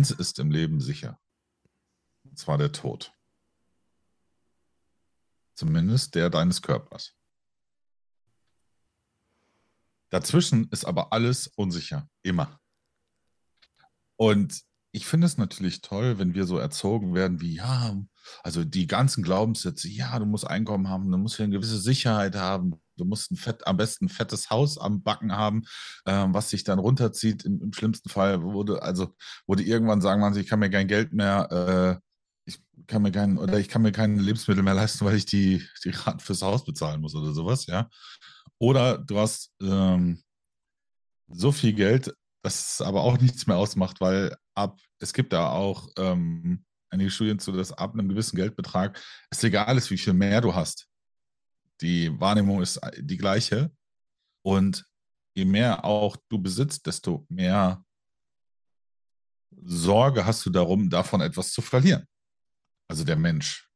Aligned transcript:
eins 0.00 0.10
ist 0.10 0.38
im 0.38 0.50
Leben 0.50 0.80
sicher. 0.80 1.20
Und 2.24 2.38
zwar 2.38 2.56
der 2.56 2.72
Tod. 2.72 3.12
Zumindest 5.54 6.14
der 6.14 6.30
deines 6.30 6.62
Körpers. 6.62 7.14
Dazwischen 10.08 10.68
ist 10.70 10.86
aber 10.86 11.12
alles 11.12 11.48
unsicher. 11.48 12.08
Immer. 12.22 12.58
Und 14.16 14.62
ich 14.92 15.06
finde 15.06 15.26
es 15.26 15.36
natürlich 15.36 15.82
toll, 15.82 16.18
wenn 16.18 16.32
wir 16.32 16.46
so 16.46 16.56
erzogen 16.56 17.14
werden 17.14 17.42
wie, 17.42 17.56
ja, 17.56 17.94
also 18.42 18.64
die 18.64 18.86
ganzen 18.86 19.22
Glaubenssätze, 19.22 19.88
ja, 19.88 20.18
du 20.18 20.24
musst 20.24 20.46
Einkommen 20.46 20.88
haben, 20.88 21.12
du 21.12 21.18
musst 21.18 21.36
hier 21.36 21.44
eine 21.44 21.54
gewisse 21.54 21.78
Sicherheit 21.78 22.36
haben, 22.36 22.80
du 23.00 23.04
musst 23.04 23.30
ein 23.30 23.36
fett, 23.36 23.66
am 23.66 23.76
besten 23.76 24.06
ein 24.06 24.08
fettes 24.08 24.50
Haus 24.50 24.78
am 24.78 25.02
Backen 25.02 25.32
haben, 25.32 25.62
äh, 26.04 26.26
was 26.28 26.50
sich 26.50 26.64
dann 26.64 26.78
runterzieht. 26.78 27.44
Im, 27.44 27.60
Im, 27.62 27.72
schlimmsten 27.72 28.08
Fall 28.08 28.42
wurde, 28.42 28.82
also 28.82 29.14
wurde 29.46 29.62
irgendwann 29.62 30.00
sagen, 30.00 30.20
man, 30.20 30.36
ich 30.36 30.46
kann 30.46 30.60
mir 30.60 30.70
kein 30.70 30.88
Geld 30.88 31.12
mehr, 31.12 32.00
äh, 32.00 32.06
ich 32.46 32.60
kann 32.86 33.02
mir 33.02 33.12
kein, 33.12 33.38
oder 33.38 33.58
ich 33.58 33.68
kann 33.68 33.82
mir 33.82 33.92
keine 33.92 34.20
Lebensmittel 34.20 34.62
mehr 34.62 34.74
leisten, 34.74 35.04
weil 35.04 35.16
ich 35.16 35.26
die, 35.26 35.66
die 35.84 35.90
Raten 35.90 36.20
fürs 36.20 36.42
Haus 36.42 36.64
bezahlen 36.64 37.00
muss 37.00 37.14
oder 37.14 37.32
sowas, 37.32 37.66
ja. 37.66 37.88
Oder 38.58 38.98
du 38.98 39.18
hast 39.18 39.52
ähm, 39.62 40.22
so 41.28 41.52
viel 41.52 41.72
Geld, 41.72 42.14
dass 42.42 42.74
es 42.74 42.80
aber 42.80 43.02
auch 43.02 43.18
nichts 43.18 43.46
mehr 43.46 43.56
ausmacht, 43.56 44.00
weil 44.00 44.36
ab, 44.54 44.78
es 44.98 45.12
gibt 45.12 45.32
da 45.32 45.50
auch 45.50 45.88
ähm, 45.98 46.64
einige 46.90 47.10
Studien 47.10 47.38
zu, 47.38 47.52
dass 47.52 47.72
ab 47.72 47.94
einem 47.94 48.08
gewissen 48.08 48.36
Geldbetrag 48.36 49.00
es 49.30 49.42
egal 49.44 49.76
ist, 49.76 49.90
wie 49.90 49.98
viel 49.98 50.12
mehr 50.12 50.40
du 50.40 50.54
hast. 50.54 50.89
Die 51.80 52.18
Wahrnehmung 52.20 52.62
ist 52.62 52.80
die 52.98 53.16
gleiche. 53.16 53.72
Und 54.42 54.86
je 55.34 55.44
mehr 55.44 55.84
auch 55.84 56.16
du 56.28 56.38
besitzt, 56.38 56.86
desto 56.86 57.26
mehr 57.28 57.84
Sorge 59.62 60.24
hast 60.24 60.44
du 60.46 60.50
darum, 60.50 60.90
davon 60.90 61.20
etwas 61.20 61.52
zu 61.52 61.62
verlieren. 61.62 62.06
Also 62.88 63.04
der 63.04 63.16
Mensch. 63.16 63.68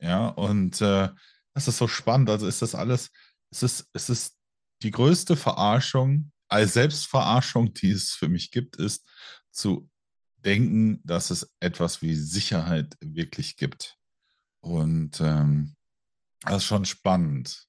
Ja, 0.00 0.28
und 0.28 0.80
äh, 0.80 1.08
das 1.54 1.68
ist 1.68 1.78
so 1.78 1.88
spannend. 1.88 2.30
Also 2.30 2.46
ist 2.46 2.62
das 2.62 2.74
alles, 2.74 3.10
es 3.50 3.62
ist, 3.62 3.90
es 3.92 4.08
ist 4.08 4.36
die 4.82 4.90
größte 4.90 5.36
Verarschung, 5.36 6.32
als 6.48 6.72
Selbstverarschung, 6.72 7.74
die 7.74 7.92
es 7.92 8.10
für 8.10 8.28
mich 8.28 8.50
gibt, 8.50 8.76
ist 8.76 9.08
zu 9.50 9.88
denken, 10.38 11.00
dass 11.04 11.30
es 11.30 11.54
etwas 11.60 12.02
wie 12.02 12.14
Sicherheit 12.14 12.96
wirklich 13.00 13.56
gibt. 13.56 13.98
Und 14.60 15.20
ähm, 15.20 15.76
das 16.42 16.58
ist 16.58 16.64
schon 16.64 16.84
spannend, 16.84 17.66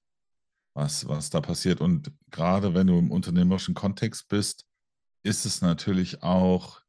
was, 0.74 1.08
was 1.08 1.30
da 1.30 1.42
passiert. 1.42 1.82
Und 1.82 2.12
gerade 2.30 2.74
wenn 2.74 2.88
du 2.88 2.98
im 2.98 3.12
unternehmerischen 3.12 3.76
Kontext 3.76 4.28
bist, 4.30 4.66
ist 5.24 5.46
es 5.46 5.62
natürlich 5.62 6.24
auch 6.24 6.82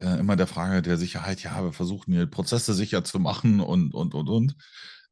äh, 0.00 0.18
immer 0.18 0.36
der 0.36 0.46
Frage 0.46 0.82
der 0.82 0.98
Sicherheit, 0.98 1.42
ja, 1.42 1.62
wir 1.62 1.72
versuchen 1.72 2.12
hier 2.12 2.26
Prozesse 2.26 2.74
sicher 2.74 3.04
zu 3.04 3.18
machen 3.18 3.60
und, 3.60 3.94
und, 3.94 4.14
und, 4.14 4.28
und 4.28 4.56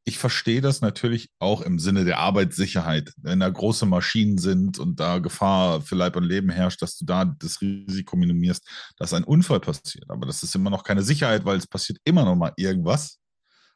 ich 0.05 0.19
verstehe 0.19 0.61
das 0.61 0.81
natürlich 0.81 1.31
auch 1.39 1.61
im 1.61 1.79
Sinne 1.79 2.05
der 2.05 2.19
Arbeitssicherheit. 2.19 3.13
Wenn 3.19 3.41
da 3.41 3.49
große 3.49 3.87
Maschinen 3.87 4.39
sind 4.39 4.79
und 4.79 4.99
da 4.99 5.19
Gefahr 5.19 5.81
für 5.81 5.95
Leib 5.95 6.17
und 6.17 6.25
Leben 6.25 6.51
herrscht, 6.51 6.83
dass 6.83 6.97
du 6.99 7.05
da 7.05 7.25
das 7.25 7.61
Risiko 7.61 8.17
minimierst, 8.17 8.67
dass 8.97 9.15
ein 9.15 9.25
Unfall 9.25 9.61
passiert. 9.61 10.11
Aber 10.11 10.27
das 10.27 10.43
ist 10.43 10.57
immer 10.57 10.71
noch 10.71 10.83
keine 10.83 11.03
Sicherheit, 11.03 11.45
weil 11.45 11.57
es 11.59 11.69
passiert 11.69 11.99
immer 12.05 12.25
noch 12.25 12.35
mal 12.35 12.53
irgendwas. 12.57 13.21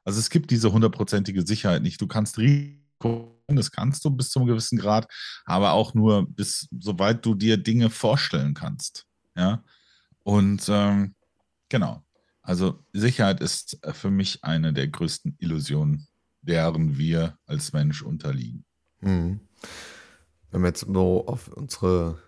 Also 0.06 0.20
es 0.20 0.30
gibt 0.30 0.50
diese 0.50 0.72
hundertprozentige 0.72 1.46
Sicherheit 1.46 1.82
nicht. 1.82 2.00
Du 2.00 2.06
kannst 2.06 2.38
Risiko, 2.38 3.42
das 3.48 3.70
kannst 3.70 4.04
du 4.04 4.10
bis 4.10 4.30
zu 4.30 4.38
einem 4.38 4.48
gewissen 4.48 4.78
Grad, 4.78 5.06
aber 5.44 5.72
auch 5.72 5.92
nur 5.92 6.26
bis, 6.26 6.68
soweit 6.78 7.26
du 7.26 7.34
dir 7.34 7.56
Dinge 7.58 7.90
vorstellen 7.90 8.54
kannst. 8.54 9.04
Ja. 9.36 9.62
Und 10.22 10.64
ähm, 10.68 11.14
genau. 11.68 12.02
Also 12.40 12.82
Sicherheit 12.94 13.40
ist 13.40 13.78
für 13.92 14.10
mich 14.10 14.44
eine 14.44 14.72
der 14.72 14.88
größten 14.88 15.36
Illusionen 15.40 16.06
deren 16.46 16.96
wir 16.96 17.38
als 17.46 17.72
Mensch 17.72 18.02
unterliegen. 18.02 18.64
Mhm. 19.00 19.40
Wenn 20.50 20.60
wir 20.62 20.68
jetzt 20.68 20.86
so 20.88 21.26
auf 21.26 21.48
unsere 21.48 22.18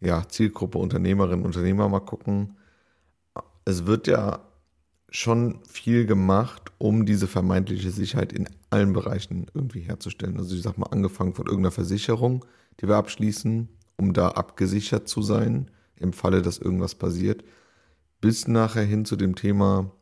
ja, 0.00 0.26
Zielgruppe 0.26 0.78
Unternehmerinnen 0.78 1.40
und 1.40 1.46
Unternehmer 1.46 1.88
mal 1.88 2.00
gucken, 2.00 2.56
es 3.64 3.86
wird 3.86 4.06
ja 4.06 4.40
schon 5.12 5.58
viel 5.68 6.06
gemacht, 6.06 6.72
um 6.78 7.04
diese 7.04 7.26
vermeintliche 7.26 7.90
Sicherheit 7.90 8.32
in 8.32 8.48
allen 8.70 8.94
Bereichen 8.94 9.46
irgendwie 9.52 9.80
herzustellen. 9.80 10.38
Also 10.38 10.56
ich 10.56 10.62
sag 10.62 10.78
mal, 10.78 10.86
angefangen 10.86 11.34
von 11.34 11.46
irgendeiner 11.46 11.70
Versicherung, 11.70 12.46
die 12.80 12.88
wir 12.88 12.96
abschließen, 12.96 13.68
um 13.98 14.14
da 14.14 14.28
abgesichert 14.28 15.06
zu 15.06 15.20
sein, 15.20 15.70
im 15.96 16.14
Falle, 16.14 16.40
dass 16.40 16.58
irgendwas 16.58 16.94
passiert, 16.94 17.44
bis 18.22 18.48
nachher 18.48 18.84
hin 18.84 19.04
zu 19.04 19.16
dem 19.16 19.34
Thema, 19.34 19.92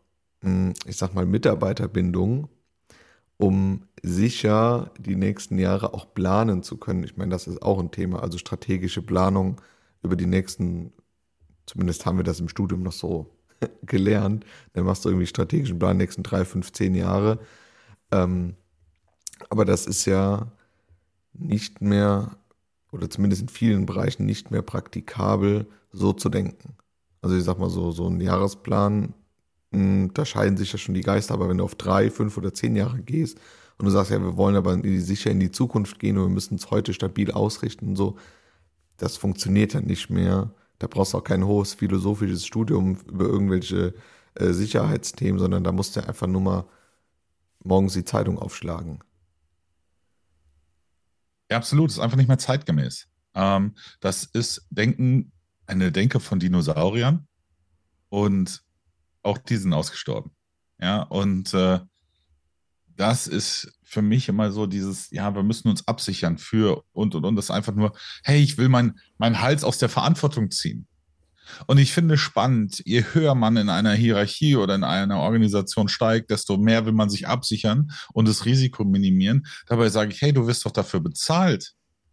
hm, 0.43 0.75
ich 0.87 0.97
sag 0.97 1.13
mal, 1.13 1.27
Mitarbeiterbindung, 1.27 2.49
um 3.37 3.83
sicher 4.03 4.93
die 4.97 5.17
nächsten 5.17 5.59
Jahre 5.59 5.93
auch 5.93 6.15
planen 6.15 6.63
zu 6.63 6.77
können. 6.77 7.03
Ich 7.03 7.17
meine, 7.17 7.33
das 7.33 7.49
ist 7.49 7.63
auch 7.63 7.81
ein 7.81 7.91
Thema, 7.91 8.23
also 8.23 8.39
strategische 8.39 9.03
Planung 9.03 9.61
über 10.05 10.15
die 10.15 10.27
nächsten, 10.27 10.93
zumindest 11.67 12.07
haben 12.07 12.17
wir 12.17 12.25
das 12.25 12.39
im 12.39 12.49
Studium 12.49 12.85
noch 12.85 12.93
so 12.93 13.40
gelernt, 13.83 14.45
dann 14.75 14.85
machst 14.85 15.05
du 15.05 15.09
irgendwie 15.11 15.27
strategischen 15.27 15.79
Plan 15.79 15.97
nächsten 15.97 16.23
drei, 16.23 16.45
fünf, 16.45 16.73
zehn 16.73 16.95
Jahre. 16.95 17.41
Ähm, 18.13 18.57
aber 19.51 19.65
das 19.65 19.87
ist 19.87 20.05
ja 20.07 20.53
nicht 21.35 21.81
mehr, 21.81 22.37
oder 22.93 23.11
zumindest 23.11 23.43
in 23.43 23.49
vielen 23.49 23.87
Bereichen 23.87 24.27
nicht 24.27 24.51
mehr 24.51 24.63
praktikabel, 24.63 25.67
so 25.93 26.13
zu 26.13 26.29
denken. 26.29 26.77
Also 27.23 27.37
ich 27.37 27.45
sag 27.45 27.59
mal 27.59 27.71
so, 27.71 27.93
so 27.93 28.09
ein 28.09 28.21
Jahresplan 28.21 29.15
hm, 29.73 30.13
da 30.15 30.25
scheiden 30.25 30.57
sich 30.57 30.73
ja 30.73 30.79
schon 30.79 30.95
die 30.95 31.03
Geister, 31.03 31.35
aber 31.35 31.49
wenn 31.49 31.59
du 31.59 31.65
auf 31.65 31.75
drei, 31.77 32.11
fünf 32.11 32.37
oder 32.39 32.55
zehn 32.55 32.77
Jahre 32.77 33.01
gehst 33.03 33.39
und 33.79 33.87
du 33.87 33.91
sagst, 33.93 34.11
ja, 34.11 34.21
wir 34.23 34.37
wollen 34.37 34.57
aber 34.57 34.79
sicher 35.01 35.31
in 35.31 35.41
die 35.41 35.53
Zukunft 35.53 35.99
gehen 36.01 36.19
und 36.19 36.25
wir 36.27 36.35
müssen 36.35 36.57
es 36.57 36.71
heute 36.71 36.93
stabil 36.95 37.31
ausrichten 37.33 37.89
und 37.91 37.97
so, 37.97 38.17
das 38.99 39.17
funktioniert 39.17 39.75
ja 39.75 39.81
nicht 39.81 40.11
mehr. 40.11 40.53
Da 40.81 40.87
brauchst 40.87 41.13
du 41.13 41.19
auch 41.19 41.25
kein 41.25 41.45
hohes 41.45 41.75
philosophisches 41.75 42.45
Studium 42.45 42.97
über 43.07 43.27
irgendwelche 43.27 43.95
äh, 44.35 44.53
Sicherheitsthemen, 44.53 45.39
sondern 45.39 45.63
da 45.63 45.73
musst 45.73 45.95
du 45.95 46.07
einfach 46.07 46.27
nur 46.27 46.41
mal 46.41 46.69
morgens 47.63 47.93
die 47.93 48.05
Zeitung 48.05 48.39
aufschlagen. 48.39 49.05
Ja, 51.51 51.59
absolut. 51.59 51.91
Das 51.91 51.99
ist 51.99 52.03
einfach 52.03 52.17
nicht 52.17 52.29
mehr 52.29 52.39
zeitgemäß. 52.39 53.09
Ähm, 53.35 53.75
das 54.01 54.25
ist 54.25 54.67
Denken, 54.71 55.33
eine 55.67 55.93
Denke 55.93 56.19
von 56.19 56.41
Dinosauriern. 56.41 57.29
Und 58.09 58.65
auch 59.23 59.37
die 59.37 59.59
sind 59.59 59.75
ausgestorben. 59.75 60.33
Ja, 60.81 61.03
und 61.03 61.53
äh, 61.53 61.81
das 63.01 63.27
ist 63.27 63.73
für 63.83 64.03
mich 64.03 64.29
immer 64.29 64.53
so 64.53 64.67
dieses, 64.67 65.11
ja, 65.11 65.35
wir 65.35 65.43
müssen 65.43 65.69
uns 65.69 65.89
absichern 65.89 66.37
für 66.37 66.85
und 66.93 67.15
und 67.15 67.25
und. 67.25 67.35
Das 67.35 67.47
ist 67.47 67.51
einfach 67.51 67.75
nur, 67.75 67.97
hey, 68.25 68.43
ich 68.43 68.59
will 68.59 68.69
meinen 68.69 68.99
mein 69.17 69.41
Hals 69.41 69.65
aus 69.65 69.79
der 69.79 69.89
Verantwortung 69.89 70.51
ziehen. 70.51 70.87
Und 71.67 71.79
ich 71.79 71.93
finde 71.93 72.19
spannend, 72.19 72.83
je 72.85 73.03
höher 73.13 73.35
man 73.35 73.57
in 73.57 73.71
einer 73.71 73.95
Hierarchie 73.95 74.55
oder 74.57 74.75
in 74.75 74.85
einer 74.85 75.19
Organisation 75.19 75.89
steigt, 75.89 76.31
desto 76.31 76.59
mehr 76.59 76.85
will 76.85 76.93
man 76.93 77.09
sich 77.09 77.27
absichern 77.27 77.91
und 78.13 78.29
das 78.29 78.45
Risiko 78.45 78.85
minimieren. 78.85 79.47
Dabei 79.67 79.89
sage 79.89 80.13
ich, 80.13 80.21
hey, 80.21 80.35
du 80.35 80.47
wirst 80.47 80.67
doch 80.67 80.71
dafür 80.71 81.01
bezahlt, 81.01 81.73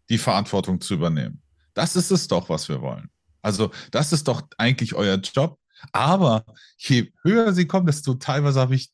die 0.10 0.18
Verantwortung 0.18 0.80
zu 0.80 0.94
übernehmen. 0.94 1.42
Das 1.74 1.98
ist 1.98 2.12
es 2.12 2.30
doch, 2.30 2.50
was 2.50 2.70
wir 2.70 2.82
wollen. 2.82 3.10
Also 3.42 3.72
das 3.92 4.14
ist 4.14 4.30
doch 4.30 4.42
eigentlich 4.58 4.96
euer 4.96 5.18
Job, 5.18 5.60
aber 5.92 6.46
je 6.78 7.12
höher 7.24 7.54
sie 7.54 7.68
kommen, 7.68 7.86
desto 7.86 8.16
teilweise 8.16 8.62
habe 8.62 8.76
ich, 8.76 8.90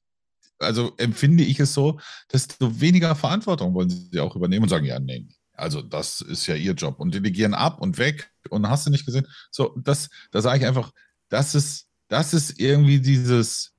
also 0.59 0.93
empfinde 0.97 1.43
ich 1.43 1.59
es 1.59 1.73
so, 1.73 1.99
desto 2.31 2.79
weniger 2.79 3.15
Verantwortung 3.15 3.73
wollen 3.73 3.89
sie 3.89 4.19
auch 4.19 4.35
übernehmen 4.35 4.63
und 4.63 4.69
sagen, 4.69 4.85
ja, 4.85 4.99
nee, 4.99 5.27
also 5.53 5.81
das 5.81 6.21
ist 6.21 6.47
ja 6.47 6.55
ihr 6.55 6.73
Job 6.73 6.99
und 6.99 7.13
delegieren 7.13 7.53
ab 7.53 7.79
und 7.79 7.97
weg 7.97 8.31
und 8.49 8.67
hast 8.67 8.85
du 8.85 8.89
nicht 8.89 9.05
gesehen. 9.05 9.27
So, 9.51 9.75
das, 9.77 10.09
da 10.31 10.41
sage 10.41 10.59
ich 10.59 10.65
einfach, 10.65 10.91
das 11.29 11.55
ist, 11.55 11.87
das 12.07 12.33
ist 12.33 12.59
irgendwie 12.59 12.99
dieses, 12.99 13.73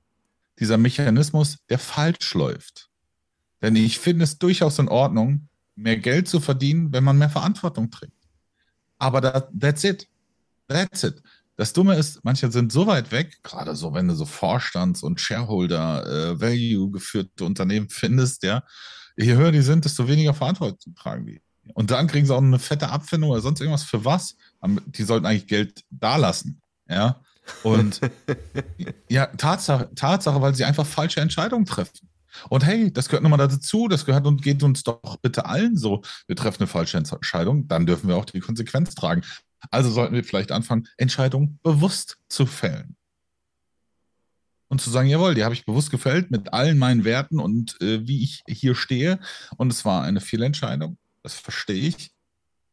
dieser 0.59 0.77
Mechanismus, 0.77 1.57
der 1.69 1.79
falsch 1.79 2.33
läuft. 2.33 2.89
Denn 3.61 3.75
ich 3.75 3.99
finde 3.99 4.23
es 4.23 4.37
durchaus 4.37 4.79
in 4.79 4.87
Ordnung, 4.87 5.49
mehr 5.75 5.97
Geld 5.97 6.27
zu 6.27 6.39
verdienen, 6.39 6.93
wenn 6.93 7.03
man 7.03 7.17
mehr 7.17 7.29
Verantwortung 7.29 7.91
trägt. 7.91 8.13
Aber 8.97 9.21
that, 9.21 9.49
that's 9.59 9.83
it. 9.83 10.07
That's 10.67 11.03
it. 11.03 11.21
Das 11.57 11.71
Dumme 11.71 11.95
ist, 11.95 12.19
manche 12.23 12.51
sind 12.51 12.71
so 12.71 12.85
weit 12.85 13.11
weg, 13.11 13.37
gerade 13.43 13.75
so, 13.75 13.93
wenn 13.93 14.07
du 14.07 14.15
so 14.15 14.25
Vorstands- 14.25 15.03
und 15.03 15.21
Shareholder-Value 15.21 16.87
äh, 16.87 16.91
geführte 16.91 17.45
Unternehmen 17.45 17.89
findest, 17.89 18.43
ja, 18.43 18.63
je 19.15 19.35
höher 19.35 19.51
die 19.51 19.61
sind, 19.61 19.85
desto 19.85 20.07
weniger 20.07 20.33
Verantwortung 20.33 20.95
tragen 20.95 21.25
die. 21.25 21.41
Und 21.73 21.91
dann 21.91 22.07
kriegen 22.07 22.25
sie 22.25 22.35
auch 22.35 22.41
eine 22.41 22.59
fette 22.59 22.89
Abfindung 22.89 23.31
oder 23.31 23.41
sonst 23.41 23.59
irgendwas 23.59 23.83
für 23.83 24.05
was. 24.05 24.35
Die 24.63 25.03
sollten 25.03 25.25
eigentlich 25.25 25.47
Geld 25.47 25.83
dalassen, 25.89 26.61
ja. 26.87 27.21
Und 27.63 28.01
ja, 29.09 29.27
Tatsache, 29.27 29.89
Tatsache, 29.95 30.41
weil 30.41 30.55
sie 30.55 30.65
einfach 30.65 30.85
falsche 30.85 31.21
Entscheidungen 31.21 31.65
treffen. 31.65 32.09
Und 32.49 32.65
hey, 32.65 32.91
das 32.91 33.07
gehört 33.07 33.23
nochmal 33.23 33.39
dazu, 33.39 33.87
das 33.87 34.05
gehört 34.05 34.27
und 34.27 34.41
geht 34.41 34.61
uns 34.61 34.83
doch 34.83 35.17
bitte 35.21 35.45
allen 35.45 35.77
so. 35.77 36.01
Wir 36.27 36.35
treffen 36.35 36.63
eine 36.63 36.67
falsche 36.67 36.97
Entscheidung, 36.97 37.67
dann 37.67 37.85
dürfen 37.85 38.09
wir 38.09 38.17
auch 38.17 38.25
die 38.25 38.39
Konsequenz 38.39 38.93
tragen. 38.93 39.21
Also 39.71 39.89
sollten 39.91 40.15
wir 40.15 40.23
vielleicht 40.23 40.51
anfangen, 40.51 40.87
Entscheidungen 40.97 41.59
bewusst 41.63 42.17
zu 42.29 42.45
fällen. 42.45 42.95
und 44.67 44.81
zu 44.81 44.89
sagen, 44.89 45.07
jawohl, 45.07 45.35
die 45.35 45.43
habe 45.43 45.53
ich 45.53 45.65
bewusst 45.65 45.91
gefällt 45.91 46.31
mit 46.31 46.53
allen 46.53 46.77
meinen 46.77 47.05
Werten 47.05 47.39
und 47.39 47.79
äh, 47.81 48.07
wie 48.07 48.23
ich 48.23 48.43
hier 48.47 48.75
stehe. 48.75 49.19
Und 49.57 49.71
es 49.71 49.85
war 49.85 50.03
eine 50.03 50.21
Fehlentscheidung. 50.21 50.97
Das 51.23 51.35
verstehe 51.35 51.87
ich. 51.87 52.11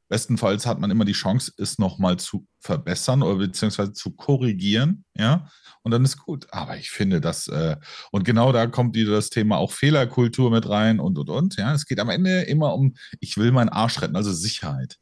Bestenfalls 0.08 0.66
hat 0.66 0.78
man 0.78 0.90
immer 0.90 1.06
die 1.06 1.12
Chance, 1.12 1.52
es 1.56 1.78
nochmal 1.78 2.18
zu 2.18 2.46
verbessern 2.60 3.22
oder 3.22 3.38
beziehungsweise 3.38 3.94
zu 3.94 4.10
korrigieren, 4.10 5.04
ja, 5.16 5.48
und 5.82 5.90
dann 5.90 6.04
ist 6.04 6.18
gut. 6.18 6.46
Aber 6.50 6.76
ich 6.76 6.90
finde 6.90 7.20
das, 7.20 7.48
äh, 7.48 7.76
und 8.10 8.24
genau 8.24 8.52
da 8.52 8.66
kommt 8.66 8.94
wieder 8.94 9.12
das 9.12 9.30
Thema 9.30 9.56
auch 9.56 9.72
Fehlerkultur 9.72 10.50
mit 10.50 10.68
rein 10.68 11.00
und, 11.00 11.18
und, 11.18 11.30
und, 11.30 11.56
ja. 11.56 11.72
Es 11.72 11.86
geht 11.86 11.98
am 11.98 12.10
Ende 12.10 12.42
immer 12.42 12.74
um, 12.74 12.94
ich 13.20 13.38
will 13.38 13.52
meinen 13.52 13.70
Arsch 13.70 14.02
retten, 14.02 14.16
also 14.16 14.32
Sicherheit. 14.32 14.98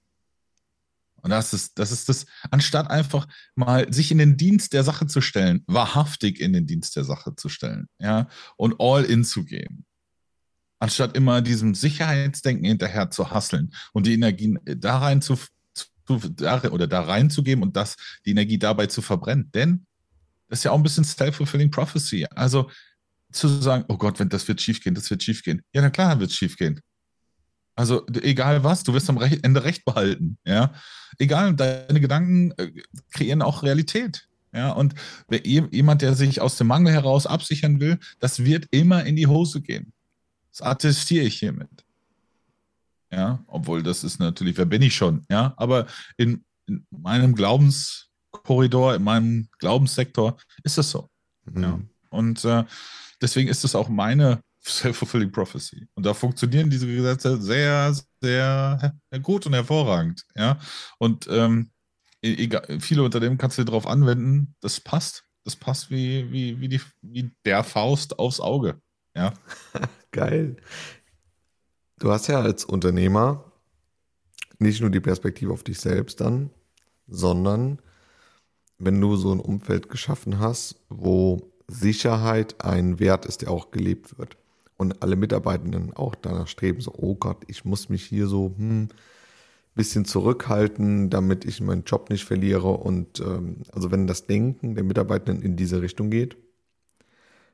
Und 1.22 1.30
das 1.30 1.52
ist, 1.52 1.78
das 1.78 1.92
ist 1.92 2.08
das, 2.08 2.26
anstatt 2.50 2.90
einfach 2.90 3.26
mal 3.54 3.92
sich 3.92 4.10
in 4.10 4.18
den 4.18 4.36
Dienst 4.36 4.72
der 4.72 4.84
Sache 4.84 5.06
zu 5.06 5.20
stellen, 5.20 5.62
wahrhaftig 5.66 6.40
in 6.40 6.52
den 6.52 6.66
Dienst 6.66 6.96
der 6.96 7.04
Sache 7.04 7.34
zu 7.36 7.48
stellen, 7.48 7.88
ja, 7.98 8.28
und 8.56 8.76
all 8.78 9.04
in 9.04 9.24
zu 9.24 9.44
gehen. 9.44 9.84
Anstatt 10.78 11.16
immer 11.16 11.42
diesem 11.42 11.74
Sicherheitsdenken 11.74 12.64
hinterher 12.64 13.10
zu 13.10 13.30
hasseln 13.30 13.74
und 13.92 14.06
die 14.06 14.14
Energien 14.14 14.58
da 14.64 14.98
rein 14.98 15.20
zu, 15.20 15.36
zu 15.74 16.18
da, 16.30 16.62
oder 16.70 16.86
da 16.86 17.02
reinzugeben 17.02 17.62
und 17.62 17.76
das, 17.76 17.96
die 18.24 18.30
Energie 18.30 18.58
dabei 18.58 18.86
zu 18.86 19.02
verbrennen. 19.02 19.50
Denn 19.52 19.86
das 20.48 20.60
ist 20.60 20.64
ja 20.64 20.72
auch 20.72 20.76
ein 20.76 20.82
bisschen 20.82 21.04
self-fulfilling 21.04 21.70
prophecy. 21.70 22.26
Also 22.34 22.70
zu 23.32 23.48
sagen, 23.48 23.84
oh 23.88 23.96
Gott, 23.96 24.18
wenn 24.18 24.28
das 24.28 24.48
wird 24.48 24.60
schiefgehen, 24.60 24.94
das 24.94 25.10
wird 25.10 25.22
schiefgehen. 25.22 25.62
Ja, 25.72 25.82
na 25.82 25.90
klar 25.90 26.18
wird 26.18 26.30
es 26.30 26.36
schiefgehen. 26.36 26.80
Also 27.74 28.06
egal 28.22 28.64
was, 28.64 28.82
du 28.82 28.92
wirst 28.92 29.08
am 29.08 29.20
Ende 29.20 29.64
recht 29.64 29.84
behalten. 29.84 30.38
Ja, 30.44 30.72
egal, 31.18 31.54
deine 31.54 32.00
Gedanken 32.00 32.52
äh, 32.58 32.72
kreieren 33.10 33.42
auch 33.42 33.62
Realität. 33.62 34.28
Ja, 34.52 34.72
und 34.72 34.94
jemand, 35.44 36.02
der 36.02 36.14
sich 36.14 36.40
aus 36.40 36.56
dem 36.56 36.66
Mangel 36.66 36.92
heraus 36.92 37.26
absichern 37.26 37.78
will, 37.78 37.98
das 38.18 38.44
wird 38.44 38.66
immer 38.72 39.04
in 39.04 39.14
die 39.14 39.28
Hose 39.28 39.60
gehen. 39.60 39.92
Das 40.50 40.62
attestiere 40.62 41.24
ich 41.24 41.38
hiermit. 41.38 41.84
Ja, 43.12 43.44
obwohl 43.46 43.82
das 43.82 44.04
ist 44.04 44.18
natürlich, 44.18 44.56
wer 44.56 44.66
bin 44.66 44.82
ich 44.82 44.94
schon? 44.94 45.24
Ja, 45.30 45.54
aber 45.56 45.86
in, 46.16 46.44
in 46.66 46.86
meinem 46.90 47.34
Glaubenskorridor, 47.34 48.96
in 48.96 49.04
meinem 49.04 49.48
Glaubenssektor 49.58 50.36
ist 50.64 50.78
das 50.78 50.90
so. 50.90 51.08
Mhm. 51.44 51.62
Ja, 51.62 51.80
und 52.10 52.44
äh, 52.44 52.64
deswegen 53.20 53.48
ist 53.48 53.64
es 53.64 53.74
auch 53.74 53.88
meine 53.88 54.40
Self-Fulfilling 54.62 55.32
Prophecy. 55.32 55.86
Und 55.94 56.04
da 56.04 56.14
funktionieren 56.14 56.70
diese 56.70 56.86
Gesetze 56.86 57.40
sehr, 57.40 57.94
sehr 58.20 58.92
gut 59.22 59.46
und 59.46 59.54
hervorragend. 59.54 60.24
Ja. 60.34 60.58
Und 60.98 61.26
ähm, 61.30 61.70
e-, 62.22 62.34
egal, 62.34 62.80
viele 62.80 63.02
Unternehmen 63.02 63.38
kannst 63.38 63.58
du 63.58 63.64
darauf 63.64 63.86
anwenden, 63.86 64.54
das 64.60 64.80
passt. 64.80 65.24
Das 65.44 65.56
passt 65.56 65.90
wie, 65.90 66.30
wie, 66.30 66.60
wie, 66.60 66.68
die, 66.68 66.80
wie 67.00 67.30
der 67.44 67.64
Faust 67.64 68.18
aufs 68.18 68.40
Auge. 68.40 68.80
Ja. 69.16 69.32
Geil. 70.10 70.56
Du 71.98 72.10
hast 72.10 72.28
ja 72.28 72.40
als 72.40 72.64
Unternehmer 72.64 73.44
nicht 74.58 74.80
nur 74.80 74.90
die 74.90 75.00
Perspektive 75.00 75.52
auf 75.52 75.62
dich 75.62 75.80
selbst 75.80 76.20
dann, 76.20 76.50
sondern 77.06 77.80
wenn 78.78 79.00
du 79.00 79.16
so 79.16 79.32
ein 79.32 79.40
Umfeld 79.40 79.88
geschaffen 79.88 80.38
hast, 80.38 80.76
wo 80.88 81.50
Sicherheit 81.66 82.62
ein 82.62 82.98
Wert 82.98 83.24
ist, 83.24 83.42
der 83.42 83.50
auch 83.50 83.70
gelebt 83.70 84.18
wird 84.18 84.39
und 84.80 85.02
alle 85.02 85.14
Mitarbeitenden 85.14 85.92
auch 85.92 86.14
danach 86.14 86.48
streben, 86.48 86.80
so, 86.80 86.94
oh 86.96 87.14
Gott, 87.14 87.44
ich 87.48 87.66
muss 87.66 87.90
mich 87.90 88.02
hier 88.02 88.26
so 88.26 88.54
hm, 88.56 88.88
bisschen 89.74 90.06
zurückhalten, 90.06 91.10
damit 91.10 91.44
ich 91.44 91.60
meinen 91.60 91.84
Job 91.84 92.08
nicht 92.08 92.24
verliere. 92.24 92.68
Und 92.68 93.20
ähm, 93.20 93.58
also 93.72 93.90
wenn 93.90 94.06
das 94.06 94.26
Denken 94.26 94.74
der 94.74 94.84
Mitarbeitenden 94.84 95.42
in 95.42 95.56
diese 95.56 95.82
Richtung 95.82 96.08
geht, 96.08 96.38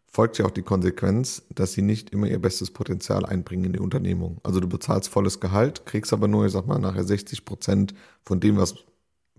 folgt 0.07 0.39
ja 0.39 0.47
auch 0.47 0.53
die 0.53 0.63
Konsequenz, 0.63 1.43
dass 1.53 1.73
sie 1.73 1.83
nicht 1.83 2.11
immer 2.11 2.29
ihr 2.29 2.41
bestes 2.41 2.71
Potenzial 2.71 3.27
einbringen 3.27 3.65
in 3.65 3.73
die 3.73 3.81
Unternehmung. 3.81 4.39
Also 4.45 4.61
du 4.61 4.69
bezahlst 4.69 5.09
volles 5.09 5.41
Gehalt, 5.41 5.85
kriegst 5.85 6.13
aber 6.13 6.29
nur, 6.29 6.47
ich 6.47 6.53
sag 6.53 6.69
mal, 6.69 6.79
nachher 6.79 7.05
60 7.05 7.45
Prozent 7.45 7.93
von 8.23 8.39
dem, 8.39 8.57
was, 8.57 8.77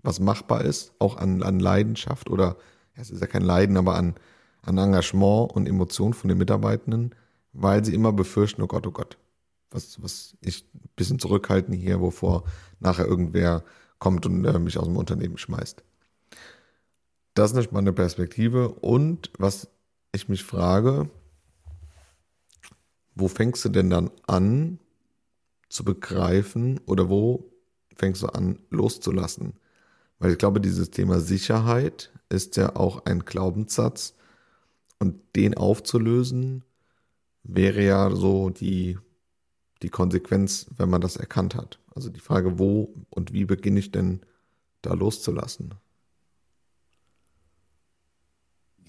was 0.02 0.20
machbar 0.20 0.62
ist, 0.62 0.92
auch 0.98 1.16
an, 1.16 1.42
an 1.42 1.58
Leidenschaft 1.58 2.28
oder, 2.28 2.58
ja, 2.96 3.02
es 3.02 3.10
ist 3.10 3.22
ja 3.22 3.26
kein 3.26 3.42
Leiden, 3.42 3.78
aber 3.78 3.96
an, 3.96 4.14
an 4.60 4.76
Engagement 4.76 5.52
und 5.52 5.66
Emotion 5.66 6.12
von 6.12 6.28
den 6.28 6.36
Mitarbeitenden 6.36 7.14
weil 7.52 7.84
sie 7.84 7.94
immer 7.94 8.12
befürchten, 8.12 8.62
oh 8.62 8.66
Gott, 8.66 8.86
oh 8.86 8.92
Gott, 8.92 9.18
was, 9.70 10.02
was 10.02 10.36
ich 10.40 10.64
ein 10.74 10.88
bisschen 10.96 11.18
zurückhalten 11.18 11.74
hier, 11.74 12.00
wovor 12.00 12.44
nachher 12.80 13.06
irgendwer 13.06 13.64
kommt 13.98 14.26
und 14.26 14.44
äh, 14.44 14.58
mich 14.58 14.78
aus 14.78 14.86
dem 14.86 14.96
Unternehmen 14.96 15.38
schmeißt. 15.38 15.82
Das 17.34 17.50
ist 17.50 17.56
eine 17.56 17.64
spannende 17.64 17.92
Perspektive. 17.92 18.70
Und 18.70 19.30
was 19.38 19.68
ich 20.12 20.28
mich 20.28 20.42
frage, 20.42 21.10
wo 23.14 23.28
fängst 23.28 23.64
du 23.64 23.68
denn 23.68 23.90
dann 23.90 24.10
an 24.26 24.78
zu 25.68 25.84
begreifen 25.84 26.80
oder 26.86 27.08
wo 27.08 27.52
fängst 27.94 28.22
du 28.22 28.28
an 28.28 28.58
loszulassen? 28.70 29.54
Weil 30.18 30.32
ich 30.32 30.38
glaube, 30.38 30.60
dieses 30.60 30.90
Thema 30.90 31.20
Sicherheit 31.20 32.12
ist 32.28 32.56
ja 32.56 32.74
auch 32.76 33.04
ein 33.04 33.20
Glaubenssatz 33.20 34.14
und 34.98 35.36
den 35.36 35.56
aufzulösen 35.56 36.64
wäre 37.48 37.82
ja 37.82 38.14
so 38.14 38.50
die, 38.50 38.98
die 39.82 39.88
Konsequenz, 39.88 40.66
wenn 40.76 40.90
man 40.90 41.00
das 41.00 41.16
erkannt 41.16 41.54
hat. 41.54 41.80
Also 41.94 42.10
die 42.10 42.20
Frage, 42.20 42.58
wo 42.58 42.94
und 43.10 43.32
wie 43.32 43.44
beginne 43.44 43.80
ich 43.80 43.90
denn 43.90 44.24
da 44.82 44.94
loszulassen? 44.94 45.74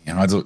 Ja, 0.06 0.18
also, 0.18 0.46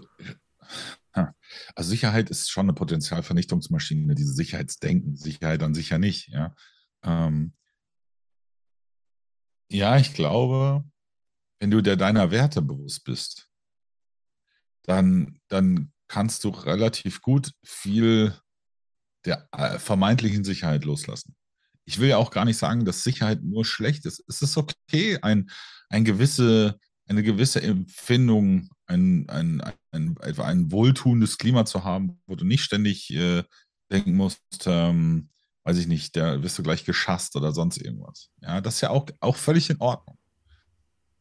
also 1.76 1.90
Sicherheit 1.90 2.30
ist 2.30 2.50
schon 2.50 2.66
eine 2.66 2.74
Potenzialvernichtungsmaschine, 2.74 4.16
diese 4.16 4.34
Sicherheitsdenken, 4.34 5.16
Sicherheit 5.16 5.62
dann 5.62 5.74
sicher 5.74 5.98
nicht, 5.98 6.30
ja. 6.30 6.56
Ähm, 7.04 7.54
ja, 9.70 9.98
ich 9.98 10.14
glaube, 10.14 10.84
wenn 11.60 11.72
du 11.72 11.82
dir 11.82 11.96
deiner 11.96 12.32
Werte 12.32 12.62
bewusst 12.62 13.04
bist, 13.06 13.50
dann, 14.84 15.40
dann 15.48 15.93
kannst 16.14 16.44
du 16.44 16.50
relativ 16.50 17.24
gut 17.24 17.54
viel 17.64 18.36
der 19.26 19.48
äh, 19.52 19.80
vermeintlichen 19.80 20.44
Sicherheit 20.44 20.86
loslassen. 20.86 21.36
Ich 21.86 22.00
will 22.00 22.10
ja 22.10 22.18
auch 22.18 22.30
gar 22.30 22.46
nicht 22.46 22.58
sagen, 22.58 22.86
dass 22.86 23.04
Sicherheit 23.04 23.42
nur 23.42 23.66
schlecht 23.66 24.06
ist. 24.06 24.24
Es 24.28 24.44
ist 24.44 24.56
okay, 24.56 25.18
ein, 25.24 25.50
ein 25.90 26.06
gewisse, 26.06 26.80
eine 27.08 27.24
gewisse 27.24 27.64
Empfindung, 27.64 28.70
ein, 28.86 29.28
ein, 29.28 29.64
ein, 29.92 30.16
ein 30.22 30.72
wohltuendes 30.72 31.40
Klima 31.40 31.66
zu 31.66 31.84
haben, 31.84 32.22
wo 32.28 32.36
du 32.36 32.46
nicht 32.46 32.64
ständig 32.64 33.10
äh, 33.12 33.44
denken 33.92 34.14
musst, 34.16 34.40
ähm, 34.68 35.30
weiß 35.64 35.80
ich 35.80 35.88
nicht, 35.88 36.16
da 36.16 36.44
wirst 36.44 36.60
du 36.60 36.64
gleich 36.64 36.86
geschasst 36.86 37.36
oder 37.36 37.54
sonst 37.54 37.78
irgendwas. 37.78 38.30
Ja, 38.40 38.62
das 38.62 38.76
ist 38.76 38.82
ja 38.82 38.92
auch, 38.92 39.08
auch 39.20 39.36
völlig 39.36 39.72
in 39.72 39.80
Ordnung. 39.80 40.20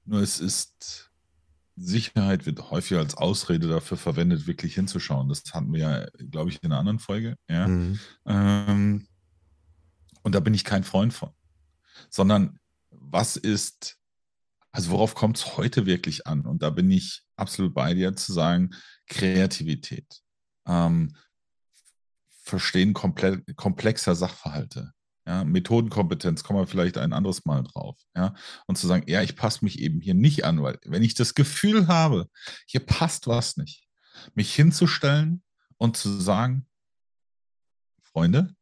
Nur 0.05 0.21
es 0.21 0.39
ist 0.39 1.12
Sicherheit 1.77 2.47
wird 2.47 2.71
häufig 2.71 2.99
als 2.99 3.17
Ausrede 3.17 3.69
dafür 3.69 3.97
verwendet, 3.97 4.47
wirklich 4.47 4.75
hinzuschauen. 4.75 5.29
Das 5.29 5.43
hatten 5.53 5.73
wir 5.73 5.81
ja, 5.81 6.07
glaube 6.31 6.51
ich, 6.51 6.63
in 6.63 6.71
einer 6.71 6.79
anderen 6.79 6.99
Folge. 6.99 7.37
Ja. 7.49 7.67
Mhm. 7.67 7.99
Ähm, 8.27 9.07
und 10.23 10.35
da 10.35 10.41
bin 10.41 10.55
ich 10.55 10.65
kein 10.65 10.85
Freund 10.85 11.13
von. 11.13 11.31
Sondern 12.11 12.59
was 12.91 13.37
ist, 13.37 13.99
also 14.71 14.91
worauf 14.91 15.15
kommt 15.15 15.39
es 15.39 15.57
heute 15.57 15.87
wirklich 15.87 16.27
an? 16.27 16.47
Und 16.47 16.63
da 16.63 16.71
bin 16.71 16.91
ich 16.91 17.23
absolut 17.37 17.75
bei 17.75 17.95
dir 17.95 18.15
zu 18.15 18.33
sagen, 18.33 18.71
Kreativität. 19.07 20.23
Ähm, 20.67 21.17
Verstehen 22.45 22.93
komplexer 22.93 24.15
Sachverhalte. 24.15 24.93
Ja, 25.27 25.45
Methodenkompetenz, 25.45 26.43
kommen 26.43 26.59
wir 26.59 26.67
vielleicht 26.67 26.99
ein 26.99 27.13
anderes 27.13 27.45
Mal 27.45 27.63
drauf. 27.63 27.97
Ja, 28.17 28.35
und 28.67 28.77
zu 28.77 28.87
sagen, 28.89 29.05
ja, 29.07 29.23
ich 29.23 29.37
passe 29.37 29.65
mich 29.65 29.79
eben 29.79 30.01
hier 30.01 30.15
nicht 30.15 30.45
an, 30.45 30.63
weil 30.63 30.79
wenn 30.85 31.05
ich 31.05 31.15
das 31.15 31.35
Gefühl 31.35 31.87
habe, 31.87 32.29
hier 32.67 32.81
passt 32.81 33.29
was 33.29 33.57
nicht, 33.57 33.87
mich 34.35 34.53
hinzustellen 34.55 35.43
und 35.77 35.97
zu 35.97 36.21
sagen, 36.21 36.67
Freunde, 38.03 38.55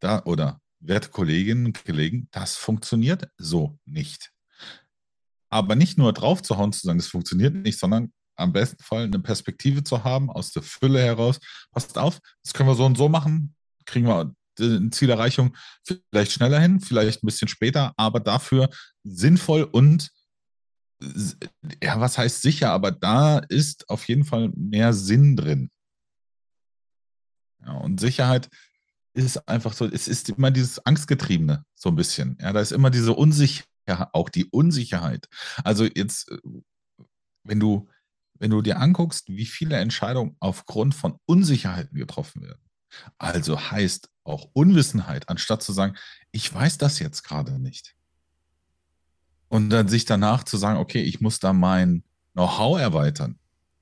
da 0.00 0.22
oder 0.24 0.60
werte 0.80 1.10
Kolleginnen 1.10 1.66
und 1.66 1.84
Kollegen, 1.84 2.28
das 2.30 2.56
funktioniert 2.56 3.28
so 3.36 3.78
nicht. 3.84 4.32
Aber 5.48 5.76
nicht 5.76 5.98
nur 5.98 6.12
drauf 6.12 6.42
zu 6.42 6.56
hauen, 6.56 6.72
zu 6.72 6.86
sagen, 6.86 6.98
das 6.98 7.08
funktioniert 7.08 7.54
nicht, 7.54 7.78
sondern 7.78 8.12
am 8.34 8.52
besten 8.52 8.82
Fall 8.82 9.04
eine 9.04 9.18
Perspektive 9.18 9.84
zu 9.84 10.04
haben, 10.04 10.30
aus 10.30 10.52
der 10.52 10.62
Fülle 10.62 11.00
heraus. 11.00 11.38
Passt 11.70 11.96
auf, 11.98 12.20
das 12.42 12.52
können 12.52 12.68
wir 12.68 12.74
so 12.74 12.84
und 12.84 12.96
so 12.96 13.08
machen, 13.08 13.54
kriegen 13.84 14.06
wir 14.06 14.34
Zielerreichung 14.56 15.56
vielleicht 16.10 16.32
schneller 16.32 16.60
hin, 16.60 16.80
vielleicht 16.80 17.22
ein 17.22 17.26
bisschen 17.26 17.48
später, 17.48 17.92
aber 17.96 18.20
dafür 18.20 18.68
sinnvoll 19.04 19.62
und 19.64 20.10
ja, 21.82 22.00
was 22.00 22.16
heißt 22.16 22.42
sicher, 22.42 22.70
aber 22.70 22.90
da 22.90 23.38
ist 23.38 23.88
auf 23.90 24.08
jeden 24.08 24.24
Fall 24.24 24.50
mehr 24.56 24.94
Sinn 24.94 25.36
drin. 25.36 25.70
Ja, 27.64 27.72
und 27.72 28.00
Sicherheit 28.00 28.48
ist 29.12 29.46
einfach 29.48 29.72
so, 29.72 29.86
es 29.86 30.08
ist 30.08 30.30
immer 30.30 30.50
dieses 30.50 30.84
Angstgetriebene, 30.86 31.64
so 31.74 31.90
ein 31.90 31.96
bisschen. 31.96 32.38
Ja, 32.40 32.52
da 32.52 32.60
ist 32.60 32.72
immer 32.72 32.90
diese 32.90 33.12
Unsicherheit, 33.12 33.66
auch 34.12 34.30
die 34.30 34.46
Unsicherheit. 34.46 35.28
Also 35.64 35.84
jetzt, 35.84 36.30
wenn 37.44 37.60
du 37.60 37.88
wenn 38.38 38.50
du 38.50 38.62
dir 38.62 38.78
anguckst, 38.80 39.28
wie 39.28 39.46
viele 39.46 39.76
Entscheidungen 39.76 40.36
aufgrund 40.40 40.94
von 40.94 41.18
Unsicherheiten 41.26 41.96
getroffen 41.96 42.42
werden, 42.42 42.60
also 43.18 43.58
heißt 43.58 44.10
auch 44.26 44.48
Unwissenheit, 44.52 45.28
anstatt 45.28 45.62
zu 45.62 45.72
sagen, 45.72 45.96
ich 46.32 46.52
weiß 46.52 46.78
das 46.78 46.98
jetzt 46.98 47.22
gerade 47.22 47.58
nicht. 47.58 47.94
Und 49.48 49.70
dann 49.70 49.88
sich 49.88 50.04
danach 50.04 50.44
zu 50.44 50.56
sagen, 50.56 50.78
okay, 50.78 51.02
ich 51.02 51.20
muss 51.20 51.38
da 51.38 51.52
mein 51.52 52.02
Know-how 52.32 52.78
erweitern, 52.80 53.38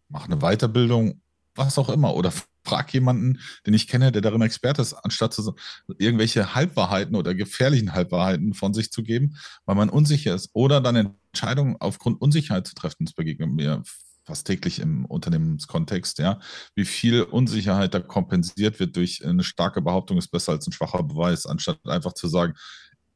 mache 0.09 0.27
eine 0.27 0.39
Weiterbildung, 0.39 1.21
was 1.55 1.79
auch 1.79 1.89
immer, 1.89 2.15
oder 2.15 2.33
frag 2.65 2.93
jemanden, 2.93 3.41
den 3.67 3.75
ich 3.75 3.89
kenne, 3.89 4.11
der 4.11 4.23
darin 4.23 4.43
Experte 4.43 4.83
ist, 4.83 4.95
anstatt 4.95 5.35
zu, 5.35 5.55
irgendwelche 5.99 6.55
Halbwahrheiten 6.55 7.15
oder 7.15 7.35
gefährlichen 7.35 7.93
Halbwahrheiten 7.93 8.55
von 8.55 8.75
sich 8.75 8.91
zu 8.91 9.03
geben, 9.03 9.37
weil 9.67 9.77
man 9.77 9.91
unsicher 9.91 10.35
ist 10.35 10.51
oder 10.55 10.81
dann 10.81 11.15
Entscheidungen 11.33 11.77
aufgrund 11.79 12.21
Unsicherheit 12.21 12.67
zu 12.67 12.75
treffen. 12.75 13.05
Das 13.05 13.15
begegnet 13.15 13.51
mir 13.51 13.83
fast 14.25 14.47
täglich 14.47 14.79
im 14.81 15.05
Unternehmenskontext, 15.05 16.19
ja, 16.19 16.41
wie 16.75 16.85
viel 16.85 17.23
Unsicherheit 17.23 17.95
da 17.95 18.01
kompensiert 18.01 18.81
wird 18.81 18.97
durch 18.97 19.25
eine 19.25 19.45
starke 19.45 19.83
Behauptung 19.83 20.19
ist 20.19 20.29
besser 20.29 20.53
als 20.53 20.67
ein 20.67 20.73
schwacher 20.73 21.03
Beweis, 21.03 21.47
anstatt 21.47 21.79
einfach 21.87 22.15
zu 22.15 22.29
sagen, 22.29 22.55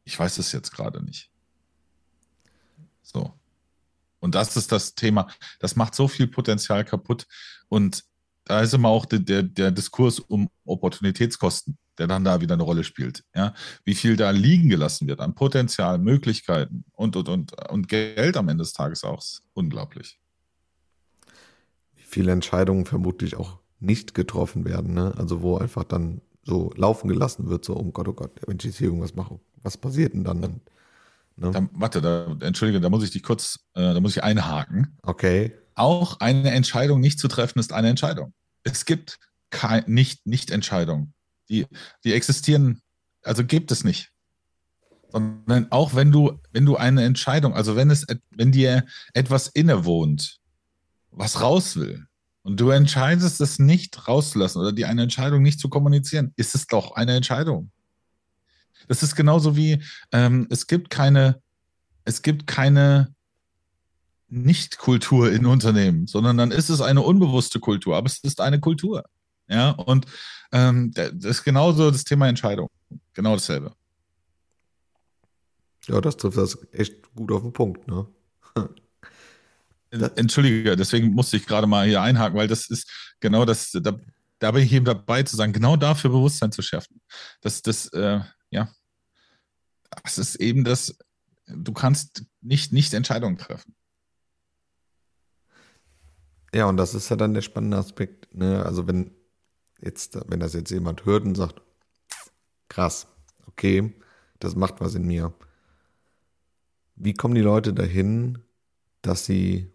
ich 0.04 0.18
weiß 0.18 0.38
es 0.38 0.52
jetzt 0.52 0.70
gerade 0.70 1.02
nicht. 1.04 1.30
So. 3.02 3.32
Und 4.20 4.34
das 4.34 4.56
ist 4.56 4.72
das 4.72 4.94
Thema. 4.94 5.28
Das 5.60 5.76
macht 5.76 5.94
so 5.94 6.08
viel 6.08 6.26
Potenzial 6.26 6.84
kaputt. 6.84 7.26
Und 7.68 8.04
da 8.44 8.60
ist 8.60 8.74
immer 8.74 8.88
auch 8.88 9.06
der, 9.06 9.20
der, 9.20 9.42
der 9.42 9.70
Diskurs 9.70 10.18
um 10.18 10.48
Opportunitätskosten, 10.64 11.78
der 11.98 12.06
dann 12.06 12.24
da 12.24 12.40
wieder 12.40 12.54
eine 12.54 12.62
Rolle 12.62 12.84
spielt. 12.84 13.22
Ja? 13.34 13.54
Wie 13.84 13.94
viel 13.94 14.16
da 14.16 14.30
liegen 14.30 14.68
gelassen 14.68 15.06
wird 15.06 15.20
an 15.20 15.34
Potenzial, 15.34 15.98
Möglichkeiten 15.98 16.84
und, 16.92 17.16
und, 17.16 17.28
und, 17.28 17.70
und 17.70 17.88
Geld 17.88 18.36
am 18.36 18.48
Ende 18.48 18.64
des 18.64 18.72
Tages 18.72 19.04
auch. 19.04 19.18
Ist 19.18 19.42
unglaublich. 19.52 20.18
Viele 22.10 22.32
Entscheidungen 22.32 22.86
vermutlich 22.86 23.36
auch 23.36 23.58
nicht 23.80 24.14
getroffen 24.14 24.64
werden, 24.64 24.94
ne? 24.94 25.12
Also 25.18 25.42
wo 25.42 25.58
einfach 25.58 25.84
dann 25.84 26.22
so 26.42 26.72
laufen 26.74 27.08
gelassen 27.08 27.50
wird, 27.50 27.66
so, 27.66 27.74
um 27.74 27.88
oh 27.88 27.90
Gott, 27.92 28.08
oh 28.08 28.14
Gott, 28.14 28.40
wenn 28.46 28.56
ich 28.56 28.64
jetzt 28.64 28.78
hier 28.78 28.86
irgendwas 28.86 29.14
mache, 29.14 29.38
was 29.62 29.76
passiert 29.76 30.14
denn 30.14 30.24
dann? 30.24 30.40
Ne? 30.40 31.50
Da, 31.52 31.68
warte, 31.72 32.00
da, 32.00 32.34
entschuldige, 32.40 32.80
da 32.80 32.88
muss 32.88 33.04
ich 33.04 33.10
dich 33.10 33.22
kurz, 33.22 33.60
äh, 33.74 33.92
da 33.92 34.00
muss 34.00 34.16
ich 34.16 34.24
einhaken. 34.24 34.96
Okay. 35.02 35.52
Auch 35.74 36.18
eine 36.20 36.50
Entscheidung 36.50 37.00
nicht 37.00 37.20
zu 37.20 37.28
treffen 37.28 37.58
ist 37.58 37.74
eine 37.74 37.90
Entscheidung. 37.90 38.32
Es 38.64 38.86
gibt 38.86 39.18
kein, 39.50 39.84
nicht, 39.86 40.26
nicht 40.26 40.50
Entscheidungen. 40.50 41.12
Die, 41.50 41.66
die 42.04 42.14
existieren, 42.14 42.80
also 43.22 43.44
gibt 43.44 43.70
es 43.70 43.84
nicht. 43.84 44.10
Sondern 45.12 45.70
auch 45.70 45.94
wenn 45.94 46.10
du, 46.10 46.40
wenn 46.52 46.64
du 46.64 46.76
eine 46.76 47.04
Entscheidung, 47.04 47.54
also 47.54 47.76
wenn 47.76 47.90
es, 47.90 48.06
wenn 48.30 48.50
dir 48.50 48.86
etwas 49.12 49.48
innewohnt, 49.48 50.38
was 51.18 51.40
raus 51.40 51.76
will, 51.76 52.08
und 52.48 52.58
du 52.58 52.70
entscheidest 52.70 53.42
es 53.42 53.58
nicht 53.58 54.08
rauszulassen 54.08 54.62
oder 54.62 54.72
dir 54.72 54.88
eine 54.88 55.02
Entscheidung 55.02 55.42
nicht 55.42 55.60
zu 55.60 55.68
kommunizieren, 55.68 56.32
ist 56.36 56.54
es 56.54 56.66
doch 56.66 56.92
eine 56.92 57.14
Entscheidung. 57.14 57.70
Das 58.86 59.02
ist 59.02 59.16
genauso 59.16 59.54
wie, 59.54 59.82
ähm, 60.12 60.46
es 60.48 60.66
gibt 60.66 60.88
keine, 60.88 61.42
es 62.06 62.22
gibt 62.22 62.46
keine 62.46 63.14
Nicht-Kultur 64.28 65.30
in 65.30 65.44
Unternehmen, 65.44 66.06
sondern 66.06 66.38
dann 66.38 66.50
ist 66.50 66.70
es 66.70 66.80
eine 66.80 67.02
unbewusste 67.02 67.60
Kultur, 67.60 67.96
aber 67.96 68.06
es 68.06 68.18
ist 68.18 68.40
eine 68.40 68.60
Kultur. 68.60 69.04
Ja, 69.48 69.72
und 69.72 70.06
ähm, 70.52 70.92
das 70.92 71.12
ist 71.24 71.44
genauso 71.44 71.90
das 71.90 72.04
Thema 72.04 72.28
Entscheidung. 72.28 72.70
Genau 73.12 73.34
dasselbe. 73.34 73.72
Ja, 75.86 76.00
das 76.00 76.16
trifft 76.16 76.38
das 76.38 76.58
echt 76.72 77.14
gut 77.14 77.30
auf 77.32 77.42
den 77.42 77.52
Punkt, 77.52 77.86
ne? 77.88 78.06
Entschuldige, 79.90 80.76
deswegen 80.76 81.14
musste 81.14 81.36
ich 81.36 81.46
gerade 81.46 81.66
mal 81.66 81.86
hier 81.86 82.02
einhaken, 82.02 82.38
weil 82.38 82.48
das 82.48 82.68
ist 82.68 82.90
genau 83.20 83.44
das, 83.44 83.70
da, 83.72 83.96
da 84.38 84.50
bin 84.50 84.62
ich 84.62 84.72
eben 84.72 84.84
dabei 84.84 85.22
zu 85.22 85.36
sagen, 85.36 85.52
genau 85.52 85.76
dafür 85.76 86.10
Bewusstsein 86.10 86.52
zu 86.52 86.62
schärfen. 86.62 87.00
Das, 87.40 87.62
das, 87.62 87.88
äh, 87.88 88.20
ja, 88.50 88.68
das 90.02 90.18
ist 90.18 90.36
eben 90.36 90.64
das, 90.64 90.98
du 91.46 91.72
kannst 91.72 92.24
nicht, 92.40 92.72
nicht 92.72 92.92
Entscheidungen 92.94 93.38
treffen. 93.38 93.74
Ja, 96.54 96.66
und 96.66 96.76
das 96.76 96.94
ist 96.94 97.08
ja 97.08 97.16
dann 97.16 97.34
der 97.34 97.42
spannende 97.42 97.76
Aspekt. 97.76 98.34
Ne? 98.34 98.64
Also 98.64 98.86
wenn 98.86 99.14
jetzt, 99.80 100.18
wenn 100.28 100.40
das 100.40 100.54
jetzt 100.54 100.70
jemand 100.70 101.04
hört 101.04 101.24
und 101.24 101.34
sagt, 101.34 101.60
krass, 102.68 103.06
okay, 103.46 103.94
das 104.38 104.54
macht 104.54 104.80
was 104.80 104.94
in 104.94 105.06
mir. 105.06 105.34
Wie 106.96 107.14
kommen 107.14 107.34
die 107.34 107.40
Leute 107.40 107.74
dahin, 107.74 108.38
dass 109.02 109.24
sie 109.24 109.72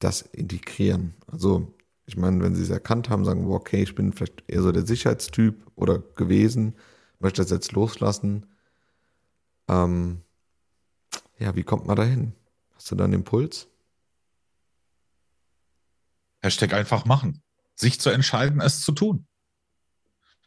das 0.00 0.22
integrieren? 0.22 1.14
Also, 1.28 1.72
ich 2.06 2.16
meine, 2.16 2.42
wenn 2.42 2.56
sie 2.56 2.62
es 2.62 2.70
erkannt 2.70 3.08
haben, 3.08 3.24
sagen, 3.24 3.46
okay, 3.46 3.82
ich 3.82 3.94
bin 3.94 4.12
vielleicht 4.12 4.42
eher 4.48 4.62
so 4.62 4.72
der 4.72 4.84
Sicherheitstyp 4.86 5.70
oder 5.76 6.00
gewesen, 6.00 6.76
möchte 7.20 7.42
das 7.42 7.50
jetzt 7.50 7.72
loslassen. 7.72 8.46
Ähm, 9.68 10.22
ja, 11.38 11.54
wie 11.54 11.62
kommt 11.62 11.86
man 11.86 11.96
dahin? 11.96 12.32
Hast 12.74 12.90
du 12.90 12.96
da 12.96 13.04
einen 13.04 13.12
Impuls? 13.12 13.68
Hashtag 16.42 16.72
einfach 16.72 17.04
machen. 17.04 17.42
Sich 17.74 18.00
zu 18.00 18.10
entscheiden, 18.10 18.60
es 18.60 18.80
zu 18.80 18.92
tun. 18.92 19.26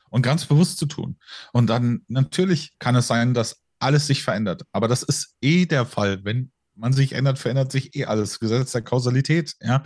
Und 0.10 0.22
ganz 0.22 0.46
bewusst 0.46 0.78
zu 0.78 0.86
tun. 0.86 1.18
Und 1.54 1.68
dann 1.68 2.04
natürlich 2.08 2.78
kann 2.78 2.96
es 2.96 3.08
sein, 3.08 3.34
dass 3.34 3.64
alles 3.80 4.08
sich 4.08 4.24
verändert. 4.24 4.64
Aber 4.72 4.88
das 4.88 5.04
ist 5.04 5.36
eh 5.42 5.66
der 5.66 5.86
Fall. 5.86 6.24
Wenn 6.24 6.52
man 6.76 6.94
sich 6.94 7.14
ändert, 7.14 7.40
verändert 7.40 7.72
sich 7.72 7.96
eh 7.96 8.06
alles. 8.06 8.40
Gesetz 8.40 8.72
der 8.72 8.82
Kausalität. 8.82 9.56
Ja? 9.62 9.84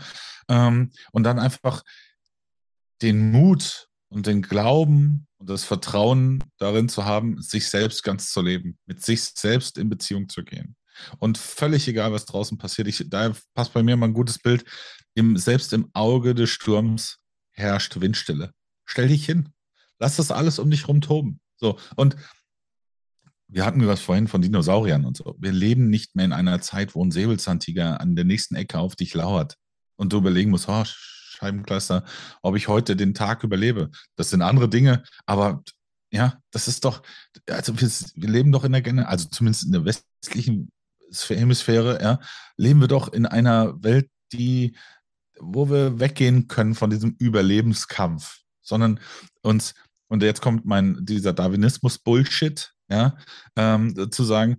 Ähm, 0.48 0.92
und 1.12 1.24
dann 1.24 1.40
einfach 1.40 1.84
den 3.02 3.32
Mut 3.32 3.88
und 4.10 4.26
den 4.26 4.42
Glauben 4.42 5.28
und 5.38 5.50
das 5.50 5.64
Vertrauen 5.64 6.44
darin 6.58 6.90
zu 6.90 7.06
haben, 7.06 7.42
sich 7.42 7.70
selbst 7.70 8.04
ganz 8.04 8.32
zu 8.32 8.42
leben, 8.42 8.78
mit 8.86 9.04
sich 9.04 9.24
selbst 9.24 9.78
in 9.78 9.90
Beziehung 9.90 10.30
zu 10.30 10.44
gehen. 10.44 10.76
Und 11.20 11.38
völlig 11.38 11.88
egal, 11.88 12.12
was 12.12 12.26
draußen 12.26 12.58
passiert, 12.58 12.88
ich, 12.88 13.04
da 13.08 13.34
passt 13.54 13.74
bei 13.74 13.84
mir 13.84 13.96
mal 13.98 14.08
ein 14.08 14.14
gutes 14.14 14.40
Bild, 14.40 14.66
im, 15.14 15.38
selbst 15.38 15.74
im 15.74 15.90
Auge 15.94 16.34
des 16.34 16.50
Sturms 16.50 17.20
herrscht 17.52 18.00
Windstille. 18.00 18.52
Stell 18.86 19.08
dich 19.08 19.26
hin. 19.26 19.50
Lass 20.00 20.16
das 20.16 20.32
alles 20.32 20.60
um 20.60 20.70
dich 20.72 20.82
herum 20.82 21.02
toben. 21.02 21.40
So, 21.58 21.80
und 21.96 22.16
wir 23.48 23.66
hatten 23.66 23.80
das 23.82 24.02
vorhin 24.02 24.28
von 24.28 24.42
Dinosauriern 24.42 25.06
und 25.06 25.18
so. 25.18 25.36
Wir 25.40 25.52
leben 25.52 25.90
nicht 25.90 26.16
mehr 26.16 26.26
in 26.26 26.34
einer 26.34 26.62
Zeit, 26.62 26.96
wo 26.96 27.04
ein 27.04 27.12
Säbelzahntiger 27.12 28.02
an 28.02 28.16
der 28.16 28.26
nächsten 28.26 28.56
Ecke 28.56 28.80
auf 28.80 28.96
dich 28.96 29.14
lauert 29.14 29.56
und 29.96 30.12
du 30.12 30.18
überlegen 30.18 30.52
musst, 30.52 30.68
oh, 30.68 30.84
Scheibenkleister, 30.86 32.04
ob 32.42 32.56
ich 32.56 32.68
heute 32.68 32.96
den 32.96 33.14
Tag 33.14 33.44
überlebe. 33.44 33.90
Das 34.16 34.32
sind 34.32 34.42
andere 34.42 34.70
Dinge, 34.70 35.04
aber 35.26 35.64
ja, 36.12 36.40
das 36.52 36.68
ist 36.68 36.84
doch, 36.84 37.04
also 37.50 37.80
wir, 37.80 37.90
wir 38.16 38.30
leben 38.30 38.52
doch 38.52 38.64
in 38.64 38.72
der, 38.72 39.10
also 39.10 39.28
zumindest 39.30 39.66
in 39.66 39.72
der 39.72 39.86
westlichen 39.86 40.72
Hemisphäre, 41.28 42.02
ja, 42.02 42.20
leben 42.58 42.82
wir 42.82 42.88
doch 42.88 43.12
in 43.14 43.26
einer 43.26 43.82
Welt, 43.84 44.10
die, 44.34 44.76
wo 45.40 45.70
wir 45.70 46.00
weggehen 46.00 46.48
können 46.48 46.76
von 46.76 46.90
diesem 46.90 47.16
Überlebenskampf, 47.20 48.40
sondern 48.62 49.00
uns, 49.42 49.74
und 50.10 50.24
jetzt 50.24 50.42
kommt 50.42 50.66
mein, 50.66 51.06
dieser 51.06 51.34
Darwinismus-Bullshit, 51.34 52.74
ja, 52.90 53.18
ähm, 53.56 54.12
zu 54.12 54.24
sagen, 54.24 54.58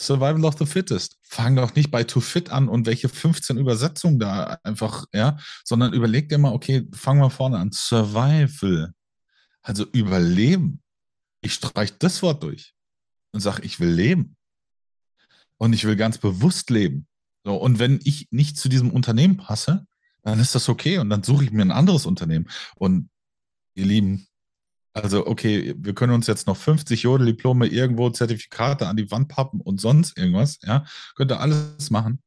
Survival 0.00 0.46
of 0.46 0.56
the 0.58 0.66
Fittest. 0.66 1.18
Fang 1.22 1.56
doch 1.56 1.74
nicht 1.74 1.90
bei 1.90 2.04
Too 2.04 2.20
Fit 2.20 2.50
an 2.50 2.68
und 2.68 2.86
welche 2.86 3.08
15 3.08 3.58
Übersetzungen 3.58 4.18
da 4.18 4.58
einfach, 4.62 5.04
ja, 5.12 5.38
sondern 5.64 5.92
überleg 5.92 6.28
dir 6.28 6.38
mal, 6.38 6.52
okay, 6.52 6.88
fangen 6.92 7.20
wir 7.20 7.30
vorne 7.30 7.58
an. 7.58 7.70
Survival. 7.72 8.92
Also 9.62 9.84
überleben. 9.92 10.80
Ich 11.42 11.54
streiche 11.54 11.94
das 11.98 12.22
Wort 12.22 12.42
durch 12.42 12.74
und 13.32 13.40
sage, 13.40 13.62
ich 13.62 13.78
will 13.78 13.90
leben. 13.90 14.36
Und 15.58 15.74
ich 15.74 15.84
will 15.84 15.96
ganz 15.96 16.16
bewusst 16.16 16.70
leben. 16.70 17.06
So, 17.44 17.54
und 17.56 17.78
wenn 17.78 18.00
ich 18.02 18.28
nicht 18.30 18.56
zu 18.56 18.70
diesem 18.70 18.90
Unternehmen 18.90 19.36
passe, 19.36 19.86
dann 20.22 20.40
ist 20.40 20.54
das 20.54 20.68
okay 20.70 20.98
und 20.98 21.10
dann 21.10 21.22
suche 21.22 21.44
ich 21.44 21.50
mir 21.50 21.62
ein 21.62 21.70
anderes 21.70 22.06
Unternehmen. 22.06 22.48
Und 22.76 23.10
ihr 23.74 23.84
Lieben, 23.84 24.26
also, 24.92 25.26
okay, 25.26 25.74
wir 25.78 25.94
können 25.94 26.12
uns 26.12 26.26
jetzt 26.26 26.46
noch 26.46 26.56
50 26.56 27.02
Jodeldiplome 27.02 27.66
irgendwo, 27.66 28.10
Zertifikate 28.10 28.88
an 28.88 28.96
die 28.96 29.10
Wand 29.10 29.28
pappen 29.28 29.60
und 29.60 29.80
sonst 29.80 30.18
irgendwas, 30.18 30.58
ja, 30.62 30.84
könnt 31.14 31.30
ihr 31.30 31.40
alles 31.40 31.90
machen. 31.90 32.22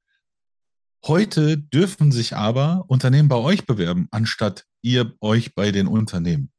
Heute 1.05 1.57
dürfen 1.57 2.13
sich 2.13 2.37
aber 2.37 2.85
Unternehmen 2.87 3.27
bei 3.27 3.35
euch 3.35 3.65
bewerben, 3.65 4.07
anstatt 4.11 4.65
ihr 4.81 5.13
euch 5.19 5.53
bei 5.53 5.71
den 5.71 5.87
Unternehmen. 5.87 6.51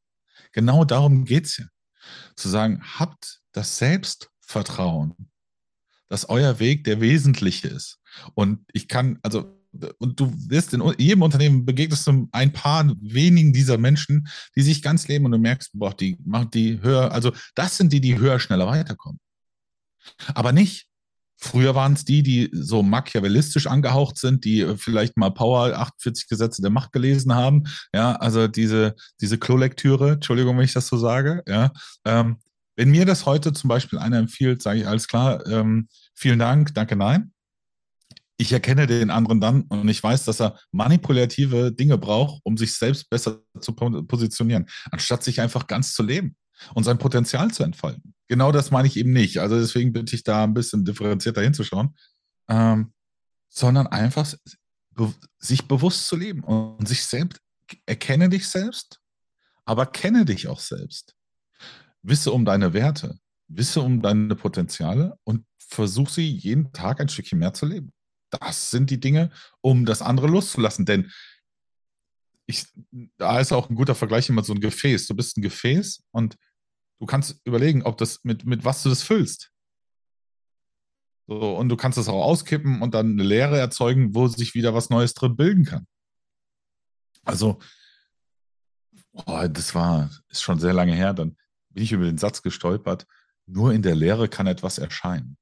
Genau 0.53 0.85
darum 0.85 1.25
geht 1.25 1.47
es 1.47 1.57
ja. 1.57 1.65
Zu 2.37 2.51
sagen, 2.51 2.83
habt 2.83 3.41
das 3.53 3.79
Selbstvertrauen, 3.79 5.31
dass 6.09 6.29
euer 6.29 6.59
Weg 6.59 6.85
der 6.85 7.01
wesentliche 7.01 7.69
ist. 7.69 8.01
Und 8.35 8.67
ich 8.75 8.89
kann, 8.89 9.19
also 9.23 9.59
und 9.99 10.21
du 10.21 10.33
wirst 10.49 10.73
in 10.75 10.83
jedem 10.99 11.23
Unternehmen 11.23 11.64
begegnest 11.64 12.07
du 12.07 12.28
ein 12.33 12.52
paar 12.52 12.90
wenigen 13.00 13.52
dieser 13.52 13.78
Menschen, 13.78 14.28
die 14.57 14.62
sich 14.62 14.83
ganz 14.83 15.09
leben 15.09 15.25
und 15.25 15.33
du 15.33 15.38
merkst, 15.38 15.71
boah, 15.75 15.95
die 15.95 16.16
machen 16.25 16.50
die 16.52 16.81
höher, 16.81 17.12
also 17.12 17.33
das 17.54 17.76
sind 17.76 17.93
die, 17.93 18.00
die 18.00 18.19
höher, 18.19 18.38
schneller 18.38 18.66
weiterkommen. 18.66 19.19
Aber 20.35 20.52
nicht, 20.52 20.87
Früher 21.37 21.75
waren 21.75 21.93
es 21.93 22.07
die, 22.07 22.23
die 22.23 22.49
so 22.52 22.83
machiavellistisch 22.83 23.66
angehaucht 23.66 24.16
sind, 24.16 24.45
die 24.45 24.61
äh, 24.61 24.76
vielleicht 24.78 25.19
mal 25.19 25.31
Power 25.31 25.78
48 25.78 26.28
Gesetze 26.28 26.62
der 26.62 26.71
Macht 26.71 26.93
gelesen 26.93 27.35
haben. 27.35 27.64
Ja, 27.93 28.16
also 28.16 28.49
diese, 28.49 28.95
diese 29.21 29.37
Klolektüre, 29.37 30.12
Entschuldigung, 30.12 30.57
wenn 30.57 30.64
ich 30.64 30.73
das 30.73 30.87
so 30.87 30.97
sage. 30.97 31.43
Ja, 31.47 31.71
ähm, 32.07 32.38
wenn 32.76 32.90
mir 32.90 33.04
das 33.04 33.26
heute 33.26 33.52
zum 33.52 33.69
Beispiel 33.69 33.99
einer 33.99 34.19
empfiehlt, 34.19 34.62
sage 34.62 34.81
ich 34.81 34.87
alles 34.87 35.07
klar, 35.07 35.47
ähm, 35.47 35.88
vielen 36.14 36.38
Dank, 36.38 36.75
danke, 36.75 36.97
nein. 36.97 37.34
Ich 38.37 38.53
erkenne 38.53 38.87
den 38.87 39.11
anderen 39.11 39.41
dann 39.41 39.62
und 39.62 39.88
ich 39.88 40.03
weiß, 40.03 40.25
dass 40.25 40.41
er 40.41 40.59
manipulative 40.73 41.73
Dinge 41.73 41.99
braucht, 41.99 42.41
um 42.45 42.57
sich 42.57 42.75
selbst 42.75 43.09
besser 43.09 43.43
zu 43.61 43.73
positionieren, 43.75 44.67
anstatt 44.91 45.23
sich 45.23 45.41
einfach 45.41 45.67
ganz 45.67 45.95
zu 45.95 46.03
leben 46.03 46.37
und 46.75 46.85
sein 46.85 46.99
Potenzial 46.99 47.50
zu 47.53 47.62
entfalten. 47.62 48.14
Genau 48.29 48.50
das 48.50 48.71
meine 48.71 48.88
ich 48.88 48.97
eben 48.97 49.12
nicht. 49.12 49.38
Also 49.38 49.59
deswegen 49.59 49.93
bitte 49.93 50.17
ich 50.17 50.25
da 50.25 50.45
ein 50.45 50.55
bisschen 50.55 50.85
differenzierter 50.85 51.43
hinzuschauen, 51.43 51.97
ähm, 52.49 52.93
sondern 53.49 53.87
einfach 53.87 54.35
be 54.91 55.12
sich 55.38 55.69
bewusst 55.69 56.07
zu 56.09 56.17
leben 56.17 56.43
und 56.43 56.88
sich 56.88 57.05
selbst, 57.05 57.41
erkenne 57.87 58.29
dich 58.29 58.49
selbst, 58.49 59.00
aber 59.64 59.87
kenne 59.87 60.25
dich 60.25 60.49
auch 60.49 60.61
selbst 60.61 61.14
wisse 62.05 62.33
um 62.33 62.45
deine 62.45 62.73
Werte, 62.73 63.19
wisse 63.49 63.81
um 63.81 64.00
deine 64.03 64.37
Potenziale 64.37 65.19
und 65.25 65.45
versuch 65.59 66.11
sie 66.11 66.29
jeden 66.29 66.73
Tag 66.73 67.00
ein 67.00 67.09
Stückchen 67.09 67.38
mehr 67.38 67.55
zu 67.55 67.67
leben. 67.67 67.93
Das 68.41 68.71
sind 68.71 68.91
die 68.91 69.00
Dinge, 69.00 69.31
um 69.61 69.85
das 69.85 70.03
andere 70.03 70.26
loszulassen. 70.26 70.87
Denn 70.87 71.11
ich, 72.47 72.67
da 73.17 73.41
ist 73.41 73.53
auch 73.53 73.71
ein 73.71 73.76
guter 73.76 73.95
Vergleich 73.95 74.29
immer 74.29 74.45
so 74.45 74.53
ein 74.53 74.61
Gefäß. 74.61 75.07
Du 75.07 75.14
bist 75.14 75.37
ein 75.37 75.43
Gefäß 75.43 76.05
und 76.11 76.37
du 76.99 77.07
kannst 77.07 77.41
überlegen, 77.45 77.83
ob 77.83 77.99
das 77.99 78.23
mit, 78.25 78.45
mit 78.45 78.64
was 78.64 78.83
du 78.83 78.88
das 78.88 79.03
füllst. 79.03 79.50
So, 81.26 81.57
und 81.57 81.71
du 81.71 81.76
kannst 81.76 81.97
das 81.97 82.09
auch 82.09 82.23
auskippen 82.23 82.83
und 82.83 82.95
dann 82.95 83.12
eine 83.12 83.23
Leere 83.23 83.59
erzeugen, 83.59 84.14
wo 84.14 84.29
sich 84.29 84.55
wieder 84.55 84.75
was 84.75 84.91
Neues 84.91 85.14
drin 85.14 85.37
bilden 85.37 85.64
kann. 85.64 85.87
Also, 87.25 87.59
oh, 89.12 89.47
das 89.49 89.75
war, 89.75 90.11
ist 90.29 90.43
schon 90.43 90.61
sehr 90.61 90.75
lange 90.75 90.95
her. 90.95 91.14
Dann 91.14 91.37
bin 91.71 91.83
ich 91.83 91.93
über 91.93 92.05
den 92.05 92.19
Satz 92.19 92.43
gestolpert, 92.43 93.07
nur 93.47 93.73
in 93.73 93.81
der 93.81 93.95
Lehre 93.95 94.29
kann 94.29 94.47
etwas 94.47 94.76
erscheinen. 94.76 95.38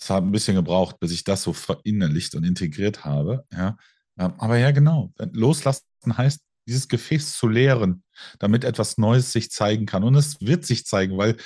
Es 0.00 0.10
hat 0.10 0.22
ein 0.22 0.32
bisschen 0.32 0.54
gebraucht, 0.54 1.00
bis 1.00 1.12
ich 1.12 1.24
das 1.24 1.42
so 1.42 1.52
verinnerlicht 1.52 2.34
und 2.34 2.44
integriert 2.44 3.04
habe. 3.04 3.44
Ja. 3.52 3.76
Ähm, 4.18 4.34
aber 4.38 4.56
ja, 4.58 4.70
genau. 4.70 5.12
Loslassen 5.32 5.82
heißt, 6.06 6.40
dieses 6.68 6.88
Gefäß 6.88 7.36
zu 7.36 7.48
leeren, 7.48 8.04
damit 8.38 8.62
etwas 8.62 8.98
Neues 8.98 9.32
sich 9.32 9.50
zeigen 9.50 9.86
kann. 9.86 10.04
Und 10.04 10.14
es 10.14 10.40
wird 10.40 10.66
sich 10.66 10.84
zeigen, 10.84 11.16
weil 11.16 11.36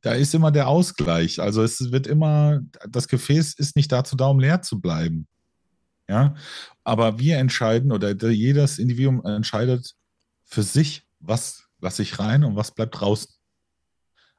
da 0.00 0.14
ist 0.14 0.34
immer 0.34 0.50
der 0.50 0.68
Ausgleich. 0.68 1.40
Also 1.40 1.62
es 1.62 1.92
wird 1.92 2.06
immer, 2.06 2.60
das 2.88 3.06
Gefäß 3.06 3.54
ist 3.54 3.76
nicht 3.76 3.92
dazu 3.92 4.16
da, 4.16 4.28
um 4.28 4.40
leer 4.40 4.62
zu 4.62 4.80
bleiben. 4.80 5.28
Ja, 6.08 6.34
aber 6.82 7.20
wir 7.20 7.38
entscheiden 7.38 7.92
oder 7.92 8.16
jedes 8.30 8.80
Individuum 8.80 9.24
entscheidet 9.24 9.94
für 10.44 10.64
sich, 10.64 11.06
was 11.20 11.68
lasse 11.80 12.02
ich 12.02 12.18
rein 12.18 12.42
und 12.42 12.56
was 12.56 12.74
bleibt 12.74 12.98
draußen. 12.98 13.32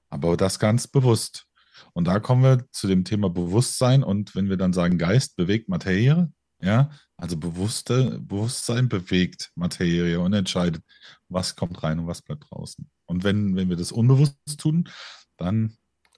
Aber 0.09 0.35
das 0.35 0.59
ganz 0.59 0.87
bewusst. 0.87 1.45
Und 1.93 2.05
da 2.07 2.19
kommen 2.19 2.43
wir 2.43 2.65
zu 2.71 2.87
dem 2.87 3.03
Thema 3.03 3.29
Bewusstsein 3.29 4.03
und 4.03 4.35
wenn 4.35 4.49
wir 4.49 4.57
dann 4.57 4.73
sagen, 4.73 4.97
Geist 4.97 5.35
bewegt 5.35 5.69
Materie, 5.69 6.31
ja, 6.61 6.91
also 7.17 7.37
bewusste, 7.37 8.19
Bewusstsein 8.19 8.87
bewegt 8.87 9.51
Materie 9.55 10.19
und 10.19 10.33
entscheidet, 10.33 10.83
was 11.27 11.55
kommt 11.55 11.81
rein 11.83 11.99
und 11.99 12.07
was 12.07 12.21
bleibt 12.21 12.45
draußen. 12.49 12.89
Und 13.05 13.23
wenn, 13.23 13.55
wenn 13.55 13.69
wir 13.69 13.75
das 13.75 13.91
unbewusst 13.91 14.37
tun, 14.57 14.89
dann 15.37 15.77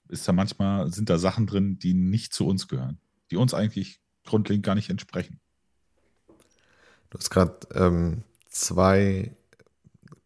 ist 0.10 0.28
da 0.28 0.34
manchmal, 0.34 0.91
sind 0.91 1.10
da 1.10 1.17
Sachen 1.17 1.47
drin, 1.47 1.80
die 1.80 1.93
nicht 1.93 2.34
zu 2.34 2.45
uns 2.45 2.67
gehören, 2.67 2.99
die 3.32 3.38
uns 3.38 3.54
eigentlich 3.54 3.99
grundlegend 4.26 4.65
gar 4.65 4.76
nicht 4.76 4.89
entsprechen. 4.89 5.39
Du 7.10 7.19
hast 7.19 7.30
gerade 7.30 7.60
ähm, 7.73 8.23
zwei 8.49 9.36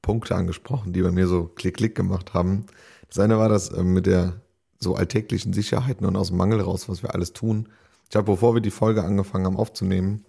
Punkte 0.02 0.36
angesprochen, 0.36 0.94
die 0.94 1.02
bei 1.02 1.12
mir 1.12 1.28
so 1.28 1.46
klick-klick 1.48 1.96
gemacht 1.96 2.34
haben. 2.34 2.66
Das 3.08 3.20
eine 3.20 3.38
war 3.38 3.50
das 3.50 3.70
äh, 3.70 3.84
mit 3.84 4.06
der 4.06 4.42
so 4.80 4.96
alltäglichen 4.96 5.54
Sicherheiten 5.54 6.06
und 6.06 6.16
aus 6.16 6.30
dem 6.30 6.38
Mangel 6.38 6.62
raus, 6.62 6.90
was 6.90 7.04
wir 7.04 7.14
alles 7.14 7.34
tun. 7.34 7.70
Ich 8.10 8.16
habe, 8.16 8.32
bevor 8.32 8.54
wir 8.54 8.62
die 8.62 8.72
Folge 8.72 9.04
angefangen 9.04 9.46
haben 9.46 9.58
aufzunehmen, 9.58 10.26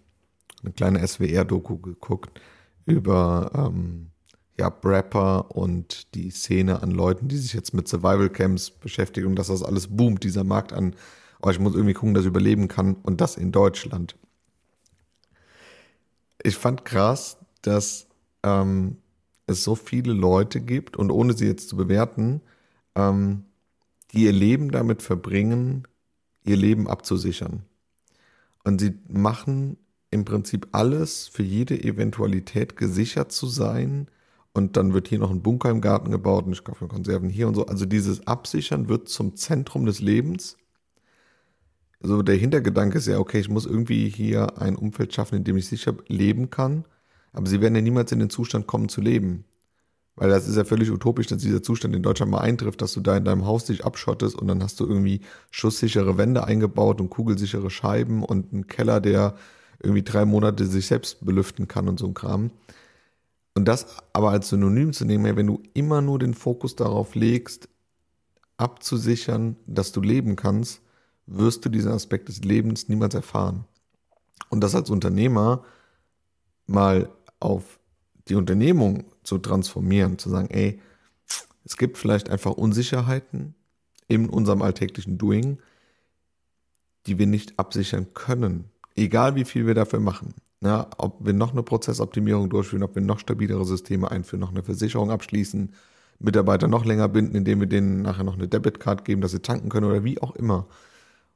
eine 0.63 0.73
kleine 0.73 1.07
SWR-Doku 1.07 1.79
geguckt 1.79 2.41
über 2.87 3.51
ähm, 3.55 4.09
ja, 4.59 4.73
Rapper 4.83 5.55
und 5.55 6.15
die 6.15 6.31
Szene 6.31 6.83
an 6.83 6.91
Leuten, 6.91 7.29
die 7.29 7.37
sich 7.37 7.53
jetzt 7.53 7.75
mit 7.75 7.87
Survival 7.87 8.31
Camps 8.31 8.71
beschäftigen 8.71 9.37
dass 9.37 9.49
das 9.49 9.63
alles 9.63 9.87
boomt, 9.87 10.25
dieser 10.25 10.45
Markt 10.45 10.73
an, 10.73 10.95
oh, 11.43 11.51
ich 11.51 11.61
muss 11.61 11.75
irgendwie 11.75 11.95
gucken, 11.95 12.15
dass 12.15 12.25
ich 12.25 12.29
überleben 12.29 12.67
kann 12.67 12.97
und 13.03 13.21
das 13.21 13.37
in 13.37 13.53
Deutschland. 13.53 14.17
Ich 16.43 16.57
fand 16.57 16.85
krass, 16.85 17.39
dass 17.63 18.07
ähm, 18.43 18.97
es 19.47 19.65
so 19.65 19.75
viele 19.75 20.13
Leute 20.13 20.61
gibt 20.61 20.97
und 20.97 21.11
ohne 21.11 21.33
sie 21.35 21.47
jetzt 21.47 21.69
zu 21.69 21.77
bewerten, 21.77 22.41
ähm, 22.95 23.45
die 24.13 24.25
ihr 24.25 24.33
Leben 24.33 24.71
damit 24.71 25.03
verbringen, 25.03 25.87
ihr 26.45 26.57
Leben 26.57 26.89
abzusichern. 26.89 27.65
Und 28.65 28.81
sie 28.81 28.99
machen 29.09 29.77
im 30.11 30.25
Prinzip 30.25 30.69
alles 30.73 31.29
für 31.29 31.43
jede 31.43 31.83
Eventualität 31.83 32.77
gesichert 32.77 33.33
zu 33.33 33.47
sein. 33.47 34.09
Und 34.53 34.77
dann 34.77 34.95
wird 34.95 35.09
hier 35.09 35.19
noch 35.19 35.31
ein 35.31 35.43
Bunker 35.43 35.71
im 35.71 35.81
Garten 35.81 36.11
gebaut 36.11 36.47
und 36.47 36.53
ich 36.53 36.65
kaufe 36.65 36.85
mir 36.85 36.89
Konserven 36.89 37.29
hier 37.29 37.49
und 37.49 37.55
so. 37.55 37.67
Also 37.67 37.85
dieses 37.85 38.27
Absichern 38.27 38.89
wird 38.89 39.09
zum 39.09 39.37
Zentrum 39.37 39.87
des 39.87 40.01
Lebens. 40.01 40.57
Also 42.01 42.23
der 42.23 42.37
Hintergedanke 42.37 42.99
ist 42.99 43.07
ja, 43.07 43.19
okay, 43.19 43.41
ich 43.41 43.49
muss 43.49 43.67
irgendwie 43.67 44.09
hier 44.09 44.61
ein 44.61 44.77
Umfeld 44.77 45.13
schaffen, 45.13 45.37
in 45.37 45.45
dem 45.45 45.57
ich 45.57 45.69
sicher 45.69 45.95
leben 46.07 46.51
kann. 46.51 46.85
Aber 47.33 47.47
sie 47.47 47.61
werden 47.61 47.75
ja 47.75 47.83
niemals 47.83 48.11
in 48.13 48.21
den 48.21 48.31
Zustand 48.31 48.67
kommen 48.67 48.89
zu 48.89 49.01
leben. 49.01 49.45
Weil 50.19 50.31
das 50.31 50.49
ist 50.49 50.57
ja 50.57 50.65
völlig 50.65 50.91
utopisch, 50.91 51.29
dass 51.29 51.43
dieser 51.43 51.63
Zustand 51.63 51.95
in 51.95 52.03
Deutschland 52.03 52.33
mal 52.33 52.41
eintrifft, 52.41 52.83
dass 52.83 52.93
du 52.93 53.01
da 53.01 53.17
in 53.17 53.25
deinem 53.25 53.47
Haus 53.47 53.67
dich 53.67 53.85
abschottest 53.85 54.37
und 54.37 54.49
dann 54.49 54.63
hast 54.63 54.81
du 54.81 54.87
irgendwie 54.87 55.21
schusssichere 55.53 56.19
Wände 56.19 56.45
eingebaut 56.45 57.01
und 57.01 57.09
kugelsichere 57.09 57.71
Scheiben 57.71 58.25
und 58.25 58.53
einen 58.53 58.67
Keller, 58.67 59.01
der 59.01 59.37
irgendwie 59.81 60.03
drei 60.03 60.25
Monate 60.25 60.67
sich 60.67 60.89
selbst 60.89 61.25
belüften 61.25 61.69
kann 61.69 61.89
und 61.89 62.01
so 62.01 62.07
ein 62.07 62.15
Kram. 62.15 62.51
Und 63.55 63.67
das 63.67 63.87
aber 64.13 64.31
als 64.31 64.49
Synonym 64.49 64.93
zu 64.93 65.05
nehmen, 65.05 65.37
wenn 65.37 65.47
du 65.47 65.63
immer 65.73 66.01
nur 66.01 66.19
den 66.19 66.35
Fokus 66.35 66.75
darauf 66.75 67.15
legst, 67.15 67.69
abzusichern, 68.57 69.55
dass 69.67 69.93
du 69.93 70.01
leben 70.01 70.35
kannst, 70.35 70.81
wirst 71.27 71.65
du 71.65 71.69
diesen 71.69 71.93
Aspekt 71.93 72.29
des 72.29 72.43
Lebens 72.43 72.89
niemals 72.89 73.15
erfahren. 73.15 73.67
Und 74.51 74.63
das 74.63 74.75
als 74.75 74.91
Unternehmer 74.91 75.63
mal 76.67 77.09
auf 77.39 77.79
die 78.29 78.35
Unternehmung 78.35 79.05
zu 79.23 79.39
transformieren, 79.39 80.19
zu 80.19 80.31
sagen, 80.31 80.49
ey, 80.51 80.81
es 81.65 81.77
gibt 81.77 81.99
vielleicht 81.99 82.31
einfach 82.31 82.53
Unsicherheiten 82.53 83.55
in 84.07 84.29
unserem 84.29 84.63
alltäglichen 84.63 85.19
Doing, 85.19 85.59
die 87.07 87.19
wir 87.19 87.27
nicht 87.27 87.59
absichern 87.59 88.09
können, 88.15 88.65
egal 88.97 89.35
wie 89.35 89.45
viel 89.45 89.67
wir 89.67 89.75
dafür 89.75 90.01
machen. 90.01 90.35
Na, 90.61 90.89
ob 90.97 91.25
wir 91.25 91.35
noch 91.35 91.53
eine 91.53 91.63
Prozessoptimierung 91.63 92.51
durchführen, 92.51 92.83
ob 92.83 92.97
wir 92.97 93.03
noch 93.03 93.21
stabilere 93.21 93.65
Systeme 93.65 94.11
einführen, 94.11 94.41
noch 94.41 94.51
eine 94.51 94.65
Versicherung 94.65 95.13
abschließen, 95.13 95.73
Mitarbeiter 96.19 96.67
noch 96.67 96.85
länger 96.85 97.09
binden, 97.09 97.37
indem 97.37 97.61
wir 97.61 97.69
denen 97.69 98.03
nachher 98.03 98.25
noch 98.25 98.35
eine 98.35 98.49
Debitcard 98.49 99.05
geben, 99.05 99.21
dass 99.21 99.31
sie 99.31 99.41
tanken 99.41 99.69
können 99.69 99.87
oder 99.87 100.03
wie 100.03 100.21
auch 100.21 100.35
immer. 100.35 100.67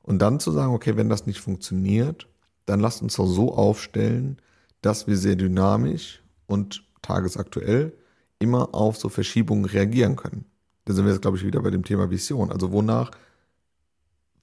Und 0.02 0.18
dann 0.20 0.40
zu 0.40 0.50
sagen, 0.50 0.74
okay, 0.74 0.96
wenn 0.96 1.08
das 1.08 1.26
nicht 1.26 1.40
funktioniert, 1.40 2.26
dann 2.66 2.80
lasst 2.80 3.00
uns 3.00 3.14
doch 3.14 3.26
so 3.26 3.54
aufstellen, 3.54 4.38
dass 4.80 5.06
wir 5.06 5.16
sehr 5.16 5.36
dynamisch 5.36 6.21
und 6.46 6.84
tagesaktuell 7.02 7.92
immer 8.38 8.74
auf 8.74 8.96
so 8.96 9.08
Verschiebungen 9.08 9.64
reagieren 9.64 10.16
können. 10.16 10.44
Da 10.84 10.94
sind 10.94 11.04
wir 11.04 11.12
jetzt, 11.12 11.22
glaube 11.22 11.36
ich, 11.36 11.44
wieder 11.44 11.60
bei 11.62 11.70
dem 11.70 11.84
Thema 11.84 12.10
Vision. 12.10 12.50
Also 12.50 12.72
wonach 12.72 13.10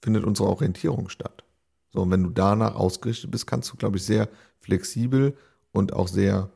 findet 0.00 0.24
unsere 0.24 0.48
Orientierung 0.48 1.08
statt? 1.08 1.44
So, 1.92 2.02
und 2.02 2.10
wenn 2.10 2.22
du 2.22 2.30
danach 2.30 2.74
ausgerichtet 2.74 3.30
bist, 3.30 3.46
kannst 3.46 3.70
du, 3.72 3.76
glaube 3.76 3.98
ich, 3.98 4.04
sehr 4.04 4.28
flexibel 4.60 5.36
und 5.72 5.92
auch 5.92 6.08
sehr, 6.08 6.50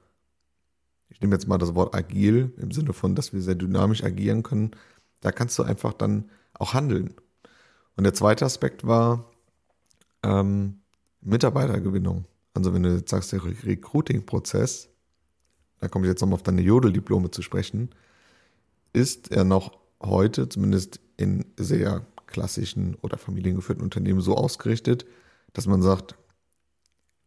ich 1.09 1.21
nehme 1.21 1.35
jetzt 1.35 1.49
mal 1.49 1.59
das 1.59 1.75
Wort 1.75 1.95
agil 1.95 2.53
im 2.57 2.71
Sinne 2.71 2.93
von, 2.93 3.15
dass 3.15 3.33
wir 3.33 3.43
sehr 3.43 3.57
dynamisch 3.57 4.03
agieren 4.05 4.43
können, 4.43 4.71
da 5.21 5.33
kannst 5.33 5.59
du 5.59 5.63
einfach 5.65 5.93
dann 5.93 6.31
auch 6.55 6.75
handeln. 6.75 7.15
Und 7.97 8.05
der 8.05 8.15
zweite 8.15 8.45
Aspekt 8.45 8.87
war 8.87 9.31
ähm, 10.23 10.81
Mitarbeitergewinnung. 11.21 12.25
Also 12.55 12.73
wenn 12.73 12.85
du 12.85 12.95
jetzt 12.95 13.11
sagst, 13.11 13.33
der 13.33 13.43
Recruiting-Prozess, 13.45 14.89
da 15.81 15.89
komme 15.89 16.07
ich 16.07 16.11
jetzt 16.11 16.21
nochmal 16.21 16.37
auf 16.37 16.43
deine 16.43 16.63
Jodeldiplome 16.63 17.31
zu 17.31 17.43
sprechen, 17.43 17.91
ist 18.93 19.31
er 19.33 19.45
noch 19.45 19.79
heute, 20.03 20.49
zumindest 20.49 21.01
in 21.17 21.45
sehr 21.57 22.07
klassischen 22.27 22.97
oder 23.03 23.19
familiengeführten 23.19 23.83
Unternehmen, 23.83 24.21
so 24.21 24.37
ausgerichtet, 24.37 25.07
dass 25.53 25.67
man 25.67 25.83
sagt, 25.83 26.17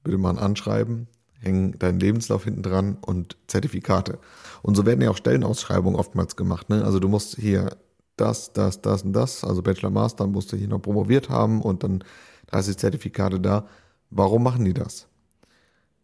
bitte 0.03 0.17
mal 0.17 0.31
ein 0.31 0.37
Anschreiben, 0.37 1.07
hängen 1.39 1.77
deinen 1.79 1.99
Lebenslauf 1.99 2.43
hinten 2.43 2.63
dran 2.63 2.97
und 3.01 3.37
Zertifikate. 3.47 4.19
Und 4.61 4.75
so 4.75 4.85
werden 4.85 5.01
ja 5.01 5.09
auch 5.09 5.17
Stellenausschreibungen 5.17 5.99
oftmals 5.99 6.35
gemacht. 6.35 6.69
Ne? 6.69 6.83
Also 6.83 6.99
du 6.99 7.07
musst 7.07 7.35
hier 7.37 7.77
das, 8.15 8.53
das, 8.53 8.81
das 8.81 9.03
und 9.03 9.13
das, 9.13 9.43
also 9.43 9.61
Bachelor, 9.61 9.91
Master, 9.91 10.27
musst 10.27 10.51
du 10.51 10.57
hier 10.57 10.67
noch 10.67 10.81
promoviert 10.81 11.29
haben 11.29 11.61
und 11.61 11.83
dann 11.83 12.03
30 12.47 12.77
Zertifikate 12.77 13.39
da. 13.39 13.67
Warum 14.09 14.43
machen 14.43 14.65
die 14.65 14.73
das? 14.73 15.07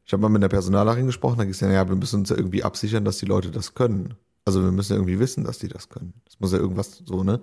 Ich 0.06 0.14
habe 0.14 0.22
mal 0.22 0.30
mit 0.30 0.44
der 0.44 0.50
Personalerin 0.50 1.06
gesprochen, 1.06 1.38
da 1.38 1.46
gesagt, 1.46 1.72
ja, 1.72 1.88
wir 1.88 1.96
müssen 1.96 2.22
uns 2.22 2.30
ja 2.30 2.36
irgendwie 2.36 2.64
absichern, 2.64 3.06
dass 3.06 3.18
die 3.18 3.26
Leute 3.26 3.52
das 3.52 3.74
können. 3.74 4.16
Also 4.46 4.62
wir 4.62 4.72
müssen 4.72 4.94
ja 4.94 4.98
irgendwie 4.98 5.20
wissen, 5.20 5.44
dass 5.44 5.60
die 5.60 5.70
das 5.70 5.90
können. 5.90 6.14
Das 6.26 6.40
muss 6.40 6.52
ja 6.52 6.58
irgendwas 6.60 7.02
so, 7.06 7.24
ne? 7.24 7.42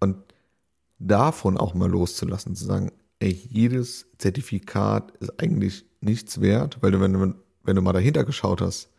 Und 0.00 0.16
davon 0.98 1.56
auch 1.56 1.74
mal 1.74 1.90
loszulassen, 1.90 2.54
zu 2.54 2.64
sagen, 2.64 2.92
ey, 3.20 3.30
jedes 3.30 4.06
Zertifikat 4.18 5.12
ist 5.20 5.40
eigentlich 5.40 5.86
nichts 6.00 6.40
wert, 6.40 6.78
weil 6.80 6.90
du, 6.90 7.00
wenn 7.00 7.12
du, 7.12 7.34
wenn 7.64 7.76
du 7.76 7.82
mal 7.82 7.92
dahinter 7.92 8.24
geschaut 8.24 8.60
hast, 8.60 8.90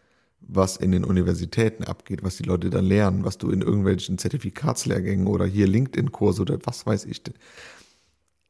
was 0.41 0.77
in 0.77 0.91
den 0.91 1.03
Universitäten 1.03 1.83
abgeht, 1.83 2.23
was 2.23 2.37
die 2.37 2.43
Leute 2.43 2.69
da 2.69 2.79
lernen, 2.79 3.25
was 3.25 3.37
du 3.37 3.51
in 3.51 3.61
irgendwelchen 3.61 4.17
Zertifikatslehrgängen 4.17 5.27
oder 5.27 5.45
hier 5.45 5.67
LinkedIn-Kurse 5.67 6.41
oder 6.41 6.57
was 6.63 6.85
weiß 6.85 7.05
ich, 7.05 7.21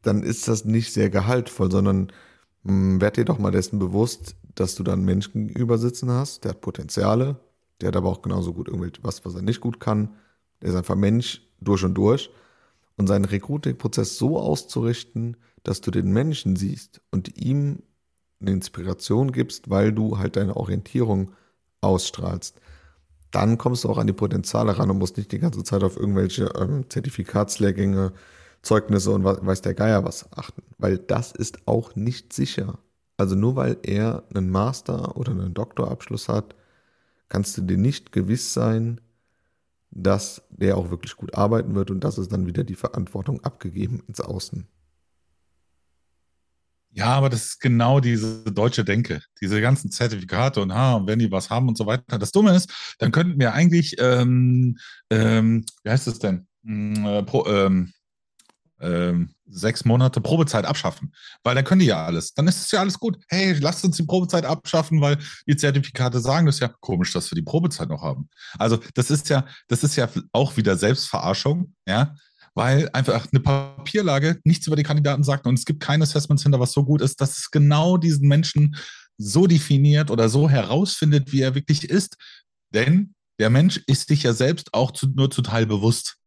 dann 0.02 0.24
ist 0.24 0.48
das 0.48 0.66
nicht 0.66 0.94
sehr 0.94 1.10
gehaltvoll, 1.10 1.72
sondern 1.72 2.12
werd 2.70 3.18
dir 3.18 3.26
doch 3.26 3.40
mal 3.40 3.52
dessen 3.52 3.80
bewusst, 3.80 4.36
dass 4.56 4.76
du 4.76 4.84
da 4.84 4.94
einen 4.94 5.06
Menschen 5.06 5.48
gegenüber 5.48 5.78
sitzen 5.78 6.10
hast, 6.12 6.44
der 6.44 6.52
hat 6.52 6.62
Potenziale, 6.62 7.38
der 7.82 7.90
hat 7.90 7.96
aber 7.96 8.10
auch 8.10 8.22
genauso 8.22 8.54
gut 8.54 8.68
irgendwas, 8.68 9.24
was 9.26 9.36
er 9.36 9.42
nicht 9.42 9.62
gut 9.62 9.80
kann. 9.80 10.16
Der 10.62 10.70
ist 10.70 10.76
einfach 10.76 10.96
Mensch 10.96 11.42
durch 11.62 11.84
und 11.84 11.96
durch. 11.96 12.30
Und 12.98 13.08
seinen 13.08 13.26
Recruiting-Prozess 13.26 14.18
so 14.18 14.38
auszurichten, 14.38 15.38
dass 15.64 15.80
du 15.80 15.90
den 15.92 16.12
Menschen 16.12 16.58
siehst 16.58 17.02
und 17.12 17.38
ihm 17.38 17.84
eine 18.42 18.52
Inspiration 18.52 19.32
gibst, 19.32 19.70
weil 19.70 19.94
du 19.94 20.18
halt 20.18 20.36
deine 20.36 20.58
Orientierung 20.58 21.32
ausstrahlst. 21.82 22.60
Dann 23.32 23.58
kommst 23.58 23.84
du 23.84 23.90
auch 23.90 23.98
an 23.98 24.08
die 24.08 24.14
Potenziale 24.14 24.78
ran 24.78 24.90
und 24.90 24.98
musst 24.98 25.18
nicht 25.18 25.32
die 25.32 25.40
ganze 25.40 25.64
Zeit 25.64 25.84
auf 25.84 25.98
irgendwelche 25.98 26.52
ähm, 26.60 26.90
Zertifikatslehrgänge, 26.90 28.12
Zeugnisse 28.62 29.12
und 29.12 29.24
weiß 29.24 29.62
der 29.62 29.74
Geier 29.74 30.04
was 30.04 30.32
achten, 30.34 30.64
weil 30.78 30.98
das 30.98 31.32
ist 31.32 31.68
auch 31.68 31.96
nicht 31.96 32.34
sicher. 32.34 32.80
Also 33.18 33.36
nur 33.36 33.56
weil 33.56 33.78
er 33.84 34.24
einen 34.34 34.50
Master 34.50 35.18
oder 35.18 35.32
einen 35.32 35.54
Doktorabschluss 35.54 36.30
hat, 36.30 36.56
kannst 37.30 37.58
du 37.58 37.62
dir 37.62 37.78
nicht 37.78 38.12
gewiss 38.12 38.54
sein, 38.54 39.02
dass 39.92 40.44
der 40.50 40.78
auch 40.78 40.90
wirklich 40.90 41.16
gut 41.16 41.34
arbeiten 41.36 41.76
wird 41.76 41.92
und 41.92 42.04
das 42.04 42.18
ist 42.18 42.32
dann 42.32 42.46
wieder 42.46 42.64
die 42.64 42.76
Verantwortung 42.76 43.44
abgegeben 43.44 44.04
ins 44.08 44.22
Außen. 44.22 44.68
Ja, 46.92 47.08
aber 47.08 47.30
das 47.30 47.46
ist 47.46 47.60
genau 47.60 48.00
diese 48.00 48.44
deutsche 48.52 48.84
Denke, 48.84 49.22
diese 49.42 49.62
ganzen 49.62 49.92
Zertifikate 49.92 50.60
und 50.62 50.74
ha, 50.74 51.02
wenn 51.06 51.20
die 51.20 51.32
was 51.32 51.50
haben 51.50 51.68
und 51.68 51.78
so 51.78 51.86
weiter. 51.86 52.18
Das 52.18 52.32
Dumme 52.32 52.56
ist, 52.56 52.96
dann 52.98 53.12
könnten 53.12 53.40
wir 53.40 53.54
eigentlich, 53.54 53.96
ähm, 54.00 54.78
ähm, 55.12 55.66
wie 55.84 55.90
heißt 55.90 56.08
es 56.08 56.20
denn? 56.20 56.48
Hm, 56.64 57.06
äh, 57.06 57.24
pro, 57.24 57.46
ähm, 57.46 57.94
ähm, 58.82 59.34
sechs 59.48 59.86
Monate 59.86 60.22
Probezeit 60.22 60.66
abschaffen, 60.66 61.14
weil 61.44 61.56
dann 61.56 61.64
können 61.64 61.80
die 61.80 61.88
ja 61.88 62.06
alles. 62.06 62.34
Dann 62.34 62.48
ist 62.48 62.64
es 62.64 62.72
ja 62.72 62.80
alles 62.80 63.00
gut. 63.00 63.18
Hey, 63.28 63.54
lasst 63.60 63.84
uns 63.84 63.98
die 63.98 64.04
Probezeit 64.04 64.46
abschaffen, 64.46 65.02
weil 65.02 65.18
die 65.48 65.56
Zertifikate 65.56 66.20
sagen, 66.20 66.46
das 66.46 66.56
ist 66.56 66.62
ja 66.62 66.72
komisch, 66.80 67.14
dass 67.14 67.32
wir 67.32 67.36
die 67.36 67.42
Probezeit 67.42 67.90
noch 67.90 68.02
haben. 68.02 68.30
Also 68.58 68.80
das 68.94 69.12
ist 69.12 69.30
ja, 69.30 69.46
das 69.68 69.84
ist 69.84 69.96
ja 69.96 70.10
auch 70.32 70.58
wieder 70.58 70.78
Selbstverarschung, 70.78 71.74
ja, 71.88 72.16
weil 72.56 72.90
einfach 72.94 73.28
eine 73.32 73.40
Papierlage 73.42 74.40
nichts 74.44 74.68
über 74.68 74.76
die 74.76 74.84
Kandidaten 74.84 75.24
sagt 75.24 75.48
und 75.48 75.58
es 75.58 75.66
gibt 75.66 75.82
kein 75.82 76.02
Assessment 76.02 76.40
Center, 76.40 76.60
was 76.60 76.72
so 76.72 76.84
gut 76.84 77.02
ist, 77.02 77.22
dass 77.22 77.38
es 77.38 77.52
genau 77.52 77.98
diesen 77.98 78.28
Menschen 78.28 78.76
so 79.18 79.48
definiert 79.48 80.12
oder 80.12 80.30
so 80.30 80.50
herausfindet, 80.50 81.32
wie 81.32 81.42
er 81.42 81.56
wirklich 81.56 81.90
ist. 81.90 82.16
Denn 82.74 83.14
der 83.40 83.50
Mensch 83.50 83.82
ist 83.88 84.08
sich 84.08 84.24
ja 84.24 84.34
selbst 84.34 84.74
auch 84.74 84.92
zu, 84.92 85.08
nur 85.08 85.32
zu 85.32 85.42
Teil 85.42 85.66
bewusst. 85.66 86.19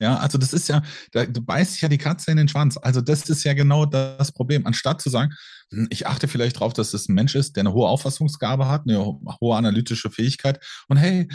Ja, 0.00 0.16
also 0.18 0.38
das 0.38 0.52
ist 0.52 0.68
ja, 0.68 0.82
da 1.12 1.24
beißt 1.24 1.72
sich 1.72 1.80
ja 1.80 1.88
die 1.88 1.98
Katze 1.98 2.30
in 2.30 2.36
den 2.36 2.48
Schwanz. 2.48 2.76
Also 2.76 3.00
das 3.00 3.28
ist 3.28 3.42
ja 3.42 3.52
genau 3.54 3.84
das 3.84 4.30
Problem. 4.32 4.66
Anstatt 4.66 5.02
zu 5.02 5.10
sagen, 5.10 5.34
hm, 5.70 5.88
ich 5.90 6.06
achte 6.06 6.28
vielleicht 6.28 6.56
darauf, 6.56 6.72
dass 6.72 6.94
es 6.94 7.08
ein 7.08 7.14
Mensch 7.14 7.34
ist, 7.34 7.56
der 7.56 7.62
eine 7.62 7.72
hohe 7.72 7.88
Auffassungsgabe 7.88 8.68
hat, 8.68 8.82
eine 8.86 9.04
hohe 9.04 9.56
analytische 9.56 10.10
Fähigkeit. 10.10 10.64
Und 10.86 10.98
hey, 10.98 11.28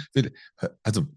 also 0.82 1.08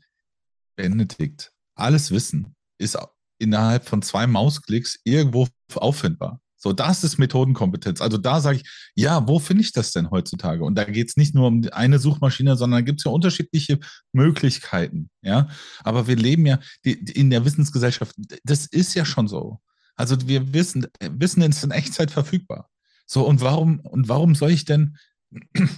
Benedikt, 0.75 1.53
alles 1.77 2.11
Wissen 2.11 2.55
ist 2.79 2.99
innerhalb 3.39 3.87
von 3.87 4.03
zwei 4.03 4.27
Mausklicks 4.27 4.99
irgendwo 5.05 5.47
auffindbar. 5.75 6.41
So, 6.67 6.73
das 6.73 7.05
ist 7.05 7.17
Methodenkompetenz. 7.17 8.01
Also 8.01 8.19
da 8.19 8.41
sage 8.41 8.57
ich, 8.57 8.91
ja, 8.97 9.29
wo 9.29 9.39
finde 9.39 9.63
ich 9.63 9.71
das 9.71 9.93
denn 9.93 10.11
heutzutage? 10.11 10.65
Und 10.65 10.75
da 10.75 10.83
geht 10.83 11.09
es 11.11 11.17
nicht 11.17 11.33
nur 11.33 11.47
um 11.47 11.63
eine 11.71 12.01
Suchmaschine, 12.01 12.57
sondern 12.57 12.79
da 12.79 12.85
gibt 12.85 12.99
es 12.99 13.05
ja 13.05 13.13
unterschiedliche 13.13 13.79
Möglichkeiten. 14.13 15.09
Ja, 15.23 15.49
aber 15.85 16.09
wir 16.09 16.17
leben 16.17 16.45
ja 16.45 16.59
die, 16.85 17.05
die 17.05 17.13
in 17.13 17.31
der 17.31 17.45
Wissensgesellschaft. 17.45 18.17
Das 18.43 18.67
ist 18.67 18.95
ja 18.95 19.05
schon 19.05 19.29
so. 19.29 19.61
Also 19.95 20.17
wir 20.27 20.53
wissen, 20.53 20.89
Wissen 20.99 21.41
ist 21.43 21.63
in 21.63 21.71
Echtzeit 21.71 22.11
verfügbar. 22.11 22.69
So 23.07 23.25
und 23.25 23.43
warum 23.43 23.79
und 23.79 24.09
warum 24.09 24.35
soll 24.35 24.51
ich 24.51 24.65
denn 24.65 24.97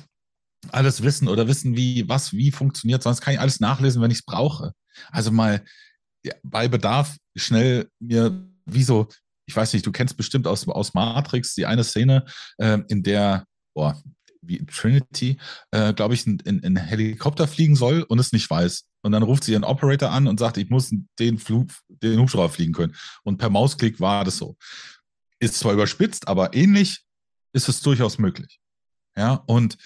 alles 0.70 1.02
wissen 1.02 1.28
oder 1.28 1.48
wissen, 1.48 1.76
wie 1.76 2.08
was 2.08 2.32
wie 2.32 2.50
funktioniert? 2.50 3.02
Sonst 3.02 3.20
kann 3.20 3.34
ich 3.34 3.40
alles 3.40 3.60
nachlesen, 3.60 4.00
wenn 4.00 4.10
ich 4.10 4.20
es 4.20 4.24
brauche. 4.24 4.72
Also 5.10 5.32
mal 5.32 5.62
ja, 6.24 6.32
bei 6.42 6.66
Bedarf 6.66 7.18
schnell 7.36 7.90
mir 8.00 8.48
wie 8.64 8.84
so 8.84 9.08
ich 9.48 9.56
weiß 9.56 9.72
nicht, 9.72 9.86
du 9.86 9.92
kennst 9.92 10.16
bestimmt 10.16 10.46
aus, 10.46 10.68
aus 10.68 10.92
Matrix 10.92 11.54
die 11.54 11.64
eine 11.64 11.82
Szene, 11.82 12.26
äh, 12.58 12.78
in 12.88 13.02
der, 13.02 13.46
boah, 13.74 14.00
wie 14.42 14.64
Trinity, 14.66 15.38
äh, 15.70 15.94
glaube 15.94 16.14
ich, 16.14 16.26
in, 16.26 16.38
in, 16.38 16.76
Helikopter 16.76 17.48
fliegen 17.48 17.74
soll 17.74 18.02
und 18.02 18.18
es 18.18 18.32
nicht 18.32 18.48
weiß. 18.48 18.84
Und 19.02 19.12
dann 19.12 19.22
ruft 19.22 19.44
sie 19.44 19.52
ihren 19.52 19.64
Operator 19.64 20.10
an 20.10 20.26
und 20.26 20.38
sagt, 20.38 20.58
ich 20.58 20.68
muss 20.68 20.92
den, 21.18 21.38
Flug, 21.38 21.70
den 21.88 22.20
Hubschrauber 22.20 22.50
fliegen 22.50 22.74
können. 22.74 22.94
Und 23.24 23.38
per 23.38 23.48
Mausklick 23.48 24.00
war 24.00 24.24
das 24.24 24.36
so. 24.36 24.56
Ist 25.40 25.58
zwar 25.58 25.72
überspitzt, 25.72 26.28
aber 26.28 26.54
ähnlich 26.54 27.00
ist 27.54 27.68
es 27.68 27.80
durchaus 27.80 28.18
möglich. 28.18 28.60
Ja, 29.16 29.42
und 29.46 29.78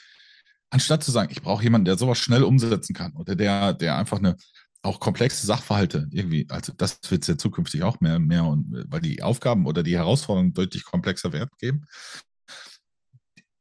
anstatt 0.70 1.04
zu 1.04 1.12
sagen, 1.12 1.30
ich 1.30 1.40
brauche 1.40 1.62
jemanden, 1.62 1.84
der 1.84 1.98
sowas 1.98 2.18
schnell 2.18 2.42
umsetzen 2.42 2.94
kann 2.94 3.14
oder 3.14 3.36
der, 3.36 3.74
der 3.74 3.96
einfach 3.96 4.18
eine, 4.18 4.36
auch 4.82 4.98
komplexe 5.00 5.46
Sachverhalte 5.46 6.08
irgendwie, 6.10 6.46
also 6.50 6.72
das 6.76 6.98
wird 7.08 7.22
es 7.22 7.28
ja 7.28 7.38
zukünftig 7.38 7.82
auch 7.84 8.00
mehr, 8.00 8.18
mehr 8.18 8.44
und 8.44 8.84
weil 8.88 9.00
die 9.00 9.22
Aufgaben 9.22 9.66
oder 9.66 9.82
die 9.82 9.96
Herausforderungen 9.96 10.52
deutlich 10.52 10.84
komplexer 10.84 11.32
Wert 11.32 11.50
geben. 11.58 11.84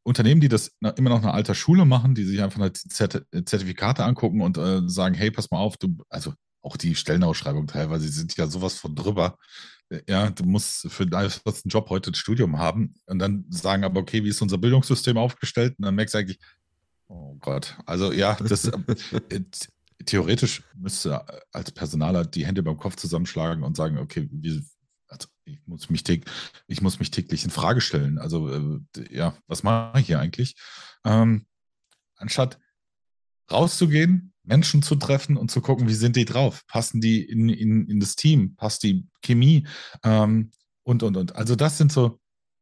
Unternehmen, 0.03 0.41
die 0.41 0.49
das 0.49 0.71
immer 0.95 1.11
noch 1.11 1.21
eine 1.21 1.33
alter 1.33 1.53
Schule 1.53 1.85
machen, 1.85 2.15
die 2.15 2.23
sich 2.23 2.41
einfach 2.41 2.71
Zertifikate 2.73 4.03
angucken 4.03 4.41
und 4.41 4.57
äh, 4.57 4.81
sagen, 4.87 5.13
hey, 5.13 5.29
pass 5.29 5.51
mal 5.51 5.59
auf, 5.59 5.77
du, 5.77 5.95
also 6.09 6.33
auch 6.63 6.75
die 6.75 6.95
Stellenausschreibung 6.95 7.67
teilweise, 7.67 8.07
die 8.07 8.11
sind 8.11 8.35
ja 8.35 8.47
sowas 8.47 8.79
von 8.79 8.95
drüber. 8.95 9.37
Ja, 10.07 10.29
du 10.29 10.43
musst 10.43 10.89
für 10.89 11.05
deinen 11.05 11.31
Job 11.65 11.89
heute 11.89 12.11
ein 12.11 12.15
Studium 12.15 12.57
haben 12.57 12.95
und 13.05 13.19
dann 13.19 13.45
sagen 13.49 13.83
aber, 13.83 13.99
okay, 13.99 14.23
wie 14.23 14.29
ist 14.29 14.41
unser 14.41 14.57
Bildungssystem 14.57 15.17
aufgestellt? 15.17 15.75
Und 15.77 15.85
dann 15.85 15.95
merkst 15.95 16.15
du 16.15 16.19
eigentlich, 16.19 16.39
Oh 17.13 17.35
Gott, 17.41 17.75
also 17.85 18.13
ja, 18.13 18.35
das 18.35 18.65
äh, 18.65 18.71
theoretisch 20.05 20.63
müsste 20.75 21.25
als 21.51 21.71
Personaler 21.71 22.25
die 22.25 22.45
Hände 22.45 22.63
beim 22.63 22.77
Kopf 22.77 22.95
zusammenschlagen 22.95 23.63
und 23.63 23.75
sagen, 23.75 23.97
okay, 23.97 24.29
wie, 24.31 24.63
also 25.07 25.27
ich, 25.45 25.59
muss 25.65 25.89
mich 25.89 26.03
ich 26.67 26.81
muss 26.81 26.99
mich 26.99 27.11
täglich 27.11 27.43
in 27.43 27.49
Frage 27.49 27.81
stellen. 27.81 28.17
Also 28.17 28.49
äh, 28.49 28.79
ja, 29.09 29.35
was 29.47 29.63
mache 29.63 29.99
ich 29.99 30.07
hier 30.07 30.19
eigentlich? 30.19 30.55
Ähm, 31.03 31.45
anstatt 32.15 32.59
rauszugehen, 33.51 34.33
Menschen 34.43 34.81
zu 34.81 34.95
treffen 34.95 35.37
und 35.37 35.51
zu 35.51 35.61
gucken, 35.61 35.87
wie 35.87 35.93
sind 35.93 36.15
die 36.15 36.25
drauf? 36.25 36.65
Passen 36.67 37.01
die 37.01 37.23
in, 37.23 37.49
in, 37.49 37.87
in 37.87 37.99
das 37.99 38.15
Team? 38.15 38.55
Passt 38.55 38.83
die 38.83 39.07
Chemie? 39.21 39.67
Ähm, 40.03 40.51
und, 40.83 41.03
und, 41.03 41.17
und. 41.17 41.35
Also 41.35 41.55
das 41.55 41.77
sind 41.77 41.91
so, 41.91 42.19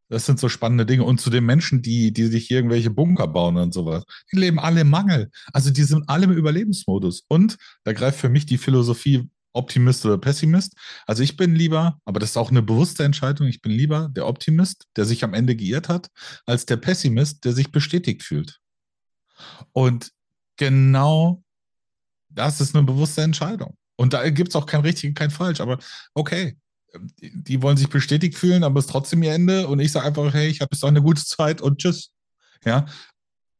das 0.09 0.25
sind 0.25 0.39
so 0.39 0.49
spannende 0.49 0.85
Dinge. 0.85 1.03
Und 1.03 1.21
zu 1.21 1.29
den 1.29 1.45
Menschen, 1.45 1.81
die, 1.81 2.11
die 2.11 2.25
sich 2.25 2.51
irgendwelche 2.51 2.89
Bunker 2.89 3.27
bauen 3.27 3.57
und 3.57 3.73
sowas, 3.73 4.03
die 4.31 4.37
leben 4.37 4.59
alle 4.59 4.81
im 4.81 4.89
Mangel. 4.89 5.29
Also 5.53 5.69
die 5.71 5.83
sind 5.83 6.09
alle 6.09 6.25
im 6.25 6.31
Überlebensmodus. 6.31 7.23
Und 7.27 7.57
da 7.83 7.93
greift 7.93 8.19
für 8.19 8.29
mich 8.29 8.45
die 8.45 8.57
Philosophie 8.57 9.29
Optimist 9.53 10.05
oder 10.05 10.17
Pessimist. 10.17 10.75
Also 11.07 11.23
ich 11.23 11.37
bin 11.37 11.55
lieber, 11.55 11.99
aber 12.05 12.19
das 12.19 12.31
ist 12.31 12.37
auch 12.37 12.51
eine 12.51 12.61
bewusste 12.61 13.03
Entscheidung, 13.03 13.47
ich 13.47 13.61
bin 13.61 13.71
lieber 13.71 14.09
der 14.11 14.27
Optimist, 14.27 14.85
der 14.95 15.05
sich 15.05 15.23
am 15.23 15.33
Ende 15.33 15.55
geirrt 15.55 15.89
hat, 15.89 16.09
als 16.45 16.65
der 16.65 16.77
Pessimist, 16.77 17.45
der 17.45 17.53
sich 17.53 17.71
bestätigt 17.71 18.23
fühlt. 18.23 18.59
Und 19.71 20.11
genau 20.57 21.43
das 22.29 22.61
ist 22.61 22.75
eine 22.75 22.85
bewusste 22.85 23.21
Entscheidung. 23.21 23.75
Und 23.95 24.13
da 24.13 24.29
gibt 24.29 24.49
es 24.49 24.55
auch 24.55 24.65
kein 24.65 24.81
richtig 24.81 25.09
und 25.09 25.15
kein 25.15 25.31
falsch. 25.31 25.61
Aber 25.61 25.79
okay, 26.13 26.57
die 27.21 27.61
wollen 27.61 27.77
sich 27.77 27.89
bestätigt 27.89 28.37
fühlen, 28.37 28.63
aber 28.63 28.79
es 28.79 28.85
ist 28.85 28.91
trotzdem 28.91 29.23
ihr 29.23 29.33
Ende. 29.33 29.67
Und 29.67 29.79
ich 29.79 29.91
sage 29.91 30.07
einfach, 30.07 30.33
hey, 30.33 30.47
ich 30.47 30.61
habe 30.61 30.69
jetzt 30.73 30.83
auch 30.83 30.89
eine 30.89 31.01
gute 31.01 31.23
Zeit 31.23 31.61
und 31.61 31.79
tschüss. 31.79 32.11
Ja, 32.65 32.85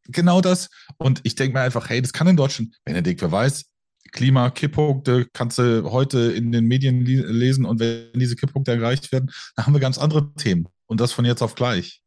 genau 0.07 0.41
das. 0.41 0.69
Und 0.97 1.21
ich 1.23 1.35
denke 1.35 1.57
mir 1.57 1.63
einfach, 1.63 1.89
hey, 1.89 2.01
das 2.01 2.13
kann 2.13 2.27
in 2.27 2.37
Deutschland, 2.37 2.75
Benedikt, 2.83 3.21
wer 3.21 3.31
weiß, 3.31 3.65
Klima, 4.11 4.49
Kipppunkte 4.49 5.27
kannst 5.33 5.59
du 5.59 5.91
heute 5.91 6.31
in 6.31 6.51
den 6.51 6.65
Medien 6.65 7.05
lesen 7.05 7.65
und 7.65 7.79
wenn 7.79 8.11
diese 8.15 8.35
Kipppunkte 8.35 8.71
erreicht 8.71 9.11
werden, 9.11 9.31
dann 9.55 9.65
haben 9.65 9.73
wir 9.73 9.79
ganz 9.79 9.97
andere 9.97 10.33
Themen. 10.33 10.67
Und 10.87 10.99
das 10.99 11.11
von 11.11 11.25
jetzt 11.25 11.43
auf 11.43 11.55
gleich. 11.55 12.01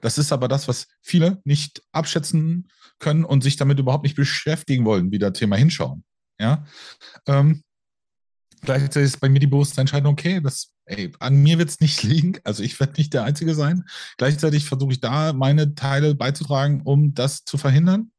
Das 0.00 0.18
ist 0.18 0.32
aber 0.32 0.48
das, 0.48 0.68
was 0.68 0.86
viele 1.02 1.40
nicht 1.44 1.82
abschätzen 1.92 2.68
können 2.98 3.24
und 3.24 3.42
sich 3.42 3.56
damit 3.56 3.78
überhaupt 3.78 4.04
nicht 4.04 4.16
beschäftigen 4.16 4.84
wollen, 4.84 5.10
wie 5.10 5.18
das 5.18 5.32
Thema 5.32 5.56
hinschauen. 5.56 6.04
Ja. 6.38 6.64
Ähm, 7.26 7.62
Gleichzeitig 8.64 9.14
ist 9.14 9.20
bei 9.20 9.28
mir 9.28 9.40
die 9.40 9.46
bewusste 9.46 9.80
Entscheidung, 9.80 10.12
okay, 10.12 10.40
das, 10.40 10.72
ey, 10.86 11.12
an 11.18 11.42
mir 11.42 11.58
wird 11.58 11.68
es 11.68 11.80
nicht 11.80 12.02
liegen. 12.02 12.38
Also 12.44 12.62
ich 12.62 12.78
werde 12.80 12.94
nicht 12.96 13.12
der 13.12 13.24
Einzige 13.24 13.54
sein. 13.54 13.84
Gleichzeitig 14.16 14.66
versuche 14.66 14.92
ich 14.92 15.00
da 15.00 15.32
meine 15.32 15.74
Teile 15.74 16.14
beizutragen, 16.14 16.82
um 16.82 17.14
das 17.14 17.44
zu 17.44 17.58
verhindern. 17.58 18.10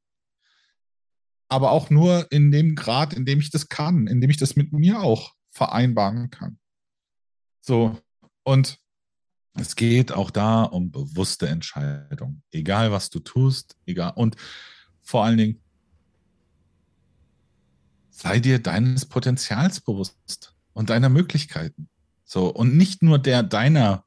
Aber 1.48 1.72
auch 1.72 1.90
nur 1.90 2.32
in 2.32 2.52
dem 2.52 2.76
Grad, 2.76 3.14
in 3.14 3.26
dem 3.26 3.40
ich 3.40 3.52
das 3.52 3.70
kann, 3.70 4.08
in 4.08 4.20
dem 4.22 4.30
ich 4.30 4.38
das 4.38 4.56
mit 4.56 4.74
mir 4.74 5.02
auch 5.02 5.34
vereinbaren 5.52 6.30
kann. 6.30 6.58
So, 7.62 8.00
und 8.44 8.80
es 9.54 9.76
geht 9.76 10.12
auch 10.12 10.32
da 10.32 10.64
um 10.64 10.92
bewusste 10.92 11.48
Entscheidungen. 11.48 12.44
Egal, 12.52 12.92
was 12.92 13.10
du 13.10 13.20
tust, 13.20 13.78
egal. 13.86 14.14
Und 14.16 14.36
vor 15.02 15.24
allen 15.24 15.38
Dingen, 15.38 15.62
sei 18.16 18.40
dir 18.40 18.60
deines 18.60 19.06
Potenzials 19.06 19.82
bewusst 19.82 20.56
und 20.74 20.90
deiner 20.90 21.10
Möglichkeiten. 21.10 21.90
So, 22.24 22.48
und 22.48 22.78
nicht 22.78 23.04
nur 23.04 23.20
der 23.20 23.44
deiner, 23.44 24.06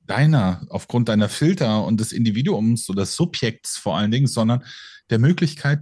deiner, 0.00 0.66
aufgrund 0.70 1.08
deiner 1.08 1.28
Filter 1.28 1.84
und 1.84 2.00
des 2.00 2.12
Individuums 2.12 2.90
oder 2.90 3.02
des 3.02 3.14
Subjekts 3.14 3.76
vor 3.76 3.96
allen 3.96 4.10
Dingen, 4.10 4.26
sondern 4.26 4.64
der 5.08 5.20
Möglichkeit, 5.20 5.80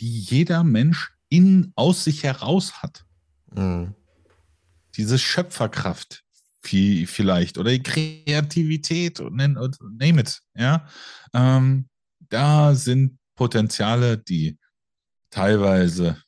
die 0.00 0.20
jeder 0.20 0.64
Mensch 0.64 1.12
in, 1.28 1.72
aus 1.76 2.04
sich 2.04 2.22
heraus 2.22 2.82
hat. 2.82 3.04
Mhm. 3.54 3.94
Diese 4.96 5.18
Schöpferkraft, 5.18 6.24
vielleicht 6.62 7.58
oder 7.58 7.72
die 7.72 7.82
Kreativität 7.82 9.20
und 9.20 9.36
name 9.36 10.20
it, 10.20 10.40
ja. 10.54 10.86
Ähm, 11.34 11.88
da 12.20 12.74
sind 12.74 13.18
Potenziale, 13.34 14.16
die 14.16 14.58
teilweise 15.30 16.22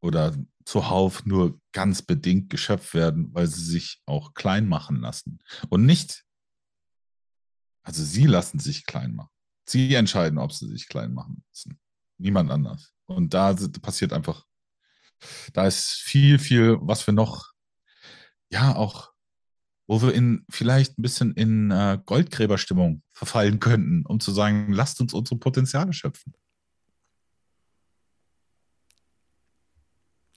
oder 0.00 0.36
zuhauf 0.64 1.24
nur 1.24 1.60
ganz 1.72 2.02
bedingt 2.02 2.50
geschöpft 2.50 2.94
werden, 2.94 3.32
weil 3.32 3.46
sie 3.46 3.64
sich 3.64 4.02
auch 4.06 4.34
klein 4.34 4.68
machen 4.68 5.00
lassen. 5.00 5.38
Und 5.68 5.86
nicht, 5.86 6.24
also 7.82 8.04
sie 8.04 8.26
lassen 8.26 8.58
sich 8.58 8.84
klein 8.84 9.14
machen. 9.14 9.30
Sie 9.66 9.94
entscheiden, 9.94 10.38
ob 10.38 10.52
sie 10.52 10.68
sich 10.68 10.88
klein 10.88 11.14
machen 11.14 11.42
lassen. 11.48 11.78
Niemand 12.18 12.50
anders. 12.50 12.92
Und 13.06 13.32
da 13.32 13.54
passiert 13.80 14.12
einfach, 14.12 14.44
da 15.52 15.66
ist 15.66 15.92
viel, 15.92 16.38
viel, 16.38 16.76
was 16.80 17.06
wir 17.06 17.14
noch, 17.14 17.52
ja, 18.50 18.74
auch, 18.76 19.12
wo 19.86 20.02
wir 20.02 20.12
in 20.12 20.44
vielleicht 20.50 20.98
ein 20.98 21.02
bisschen 21.02 21.32
in 21.34 21.70
äh, 21.70 21.98
Goldgräberstimmung 22.04 23.02
verfallen 23.12 23.58
könnten, 23.58 24.04
um 24.04 24.20
zu 24.20 24.32
sagen, 24.32 24.72
lasst 24.72 25.00
uns 25.00 25.14
unsere 25.14 25.38
Potenziale 25.38 25.94
schöpfen. 25.94 26.34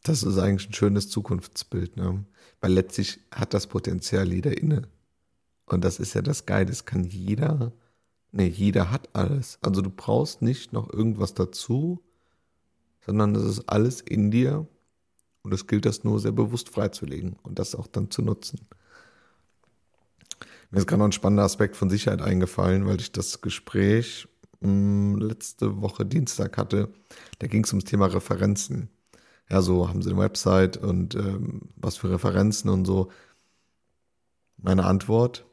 Das 0.04 0.24
ist 0.24 0.38
eigentlich 0.38 0.70
ein 0.70 0.74
schönes 0.74 1.10
Zukunftsbild, 1.10 1.98
ne? 1.98 2.26
Weil 2.60 2.74
letztlich 2.74 3.20
hat 3.32 3.54
das 3.54 3.68
Potenzial 3.68 4.32
jeder 4.32 4.58
inne. 4.58 4.88
Und 5.66 5.84
das 5.84 6.00
ist 6.00 6.14
ja 6.14 6.22
das 6.22 6.46
Geile, 6.46 6.66
das 6.66 6.86
kann 6.86 7.04
jeder, 7.04 7.72
ne, 8.32 8.48
jeder 8.48 8.92
hat 8.92 9.10
alles. 9.14 9.58
Also 9.62 9.82
du 9.82 9.90
brauchst 9.90 10.42
nicht 10.42 10.74
noch 10.74 10.92
irgendwas 10.92 11.34
dazu, 11.34 12.04
sondern 13.06 13.36
es 13.36 13.44
ist 13.44 13.70
alles 13.70 14.02
in 14.02 14.32
dir 14.32 14.68
und 15.44 15.54
es 15.54 15.68
gilt 15.68 15.86
das 15.86 16.04
nur 16.04 16.20
sehr 16.20 16.32
bewusst 16.32 16.70
freizulegen 16.70 17.36
und 17.44 17.58
das 17.58 17.74
auch 17.74 17.88
dann 17.88 18.12
zu 18.12 18.22
nutzen. 18.22 18.68
Mir 20.72 20.80
ist 20.80 20.88
gerade 20.88 21.00
noch 21.00 21.08
ein 21.08 21.14
spannender 21.14 21.44
Aspekt 21.44 21.76
von 21.76 21.90
Sicherheit 21.90 22.22
eingefallen, 22.22 22.86
weil 22.86 23.00
ich 23.00 23.12
das 23.12 23.42
Gespräch 23.42 24.28
mh, 24.62 24.70
hm, 24.70 25.16
letzte 25.20 25.82
Woche 25.82 26.06
Dienstag 26.06 26.58
hatte. 26.58 26.90
Da 27.40 27.48
ging 27.48 27.64
es 27.64 27.72
ums 27.72 27.86
Thema 27.86 28.08
Referenzen 28.08 28.90
ja, 29.50 29.62
so 29.62 29.90
haben 29.90 30.02
sie 30.02 30.10
eine 30.10 30.20
Website 30.20 30.78
und 30.78 31.16
ähm, 31.16 31.70
was 31.76 31.98
für 31.98 32.10
Referenzen 32.10 32.70
und 32.70 32.86
so. 32.86 33.12
Meine 34.58 34.86
Antwort, 34.86 35.46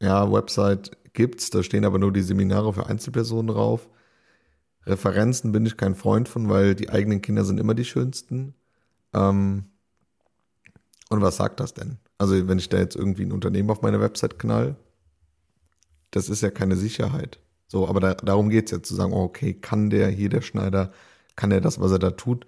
ja, 0.00 0.30
Website 0.32 0.96
gibt's, 1.12 1.50
da 1.50 1.62
stehen 1.62 1.84
aber 1.84 1.98
nur 1.98 2.12
die 2.12 2.22
Seminare 2.22 2.72
für 2.72 2.86
Einzelpersonen 2.86 3.54
drauf. 3.54 3.88
Referenzen 4.84 5.52
bin 5.52 5.66
ich 5.66 5.76
kein 5.76 5.94
Freund 5.94 6.28
von, 6.28 6.48
weil 6.48 6.74
die 6.74 6.90
eigenen 6.90 7.22
Kinder 7.22 7.44
sind 7.44 7.60
immer 7.60 7.74
die 7.74 7.84
schönsten. 7.84 8.54
Ähm, 9.12 9.66
und 11.08 11.20
was 11.20 11.36
sagt 11.36 11.60
das 11.60 11.74
denn? 11.74 11.98
Also, 12.18 12.48
wenn 12.48 12.58
ich 12.58 12.68
da 12.68 12.78
jetzt 12.78 12.96
irgendwie 12.96 13.24
ein 13.24 13.32
Unternehmen 13.32 13.70
auf 13.70 13.82
meine 13.82 14.00
Website 14.00 14.38
knall, 14.38 14.76
das 16.10 16.28
ist 16.28 16.42
ja 16.42 16.50
keine 16.50 16.76
Sicherheit. 16.76 17.38
So, 17.68 17.88
aber 17.88 18.00
da, 18.00 18.14
darum 18.14 18.48
geht's 18.48 18.70
ja 18.70 18.82
zu 18.82 18.94
sagen, 18.94 19.12
oh, 19.12 19.22
okay, 19.22 19.54
kann 19.54 19.90
der 19.90 20.08
hier, 20.08 20.28
der 20.28 20.42
Schneider, 20.42 20.92
kann 21.36 21.50
der 21.50 21.60
das, 21.60 21.80
was 21.80 21.92
er 21.92 21.98
da 21.98 22.10
tut? 22.10 22.46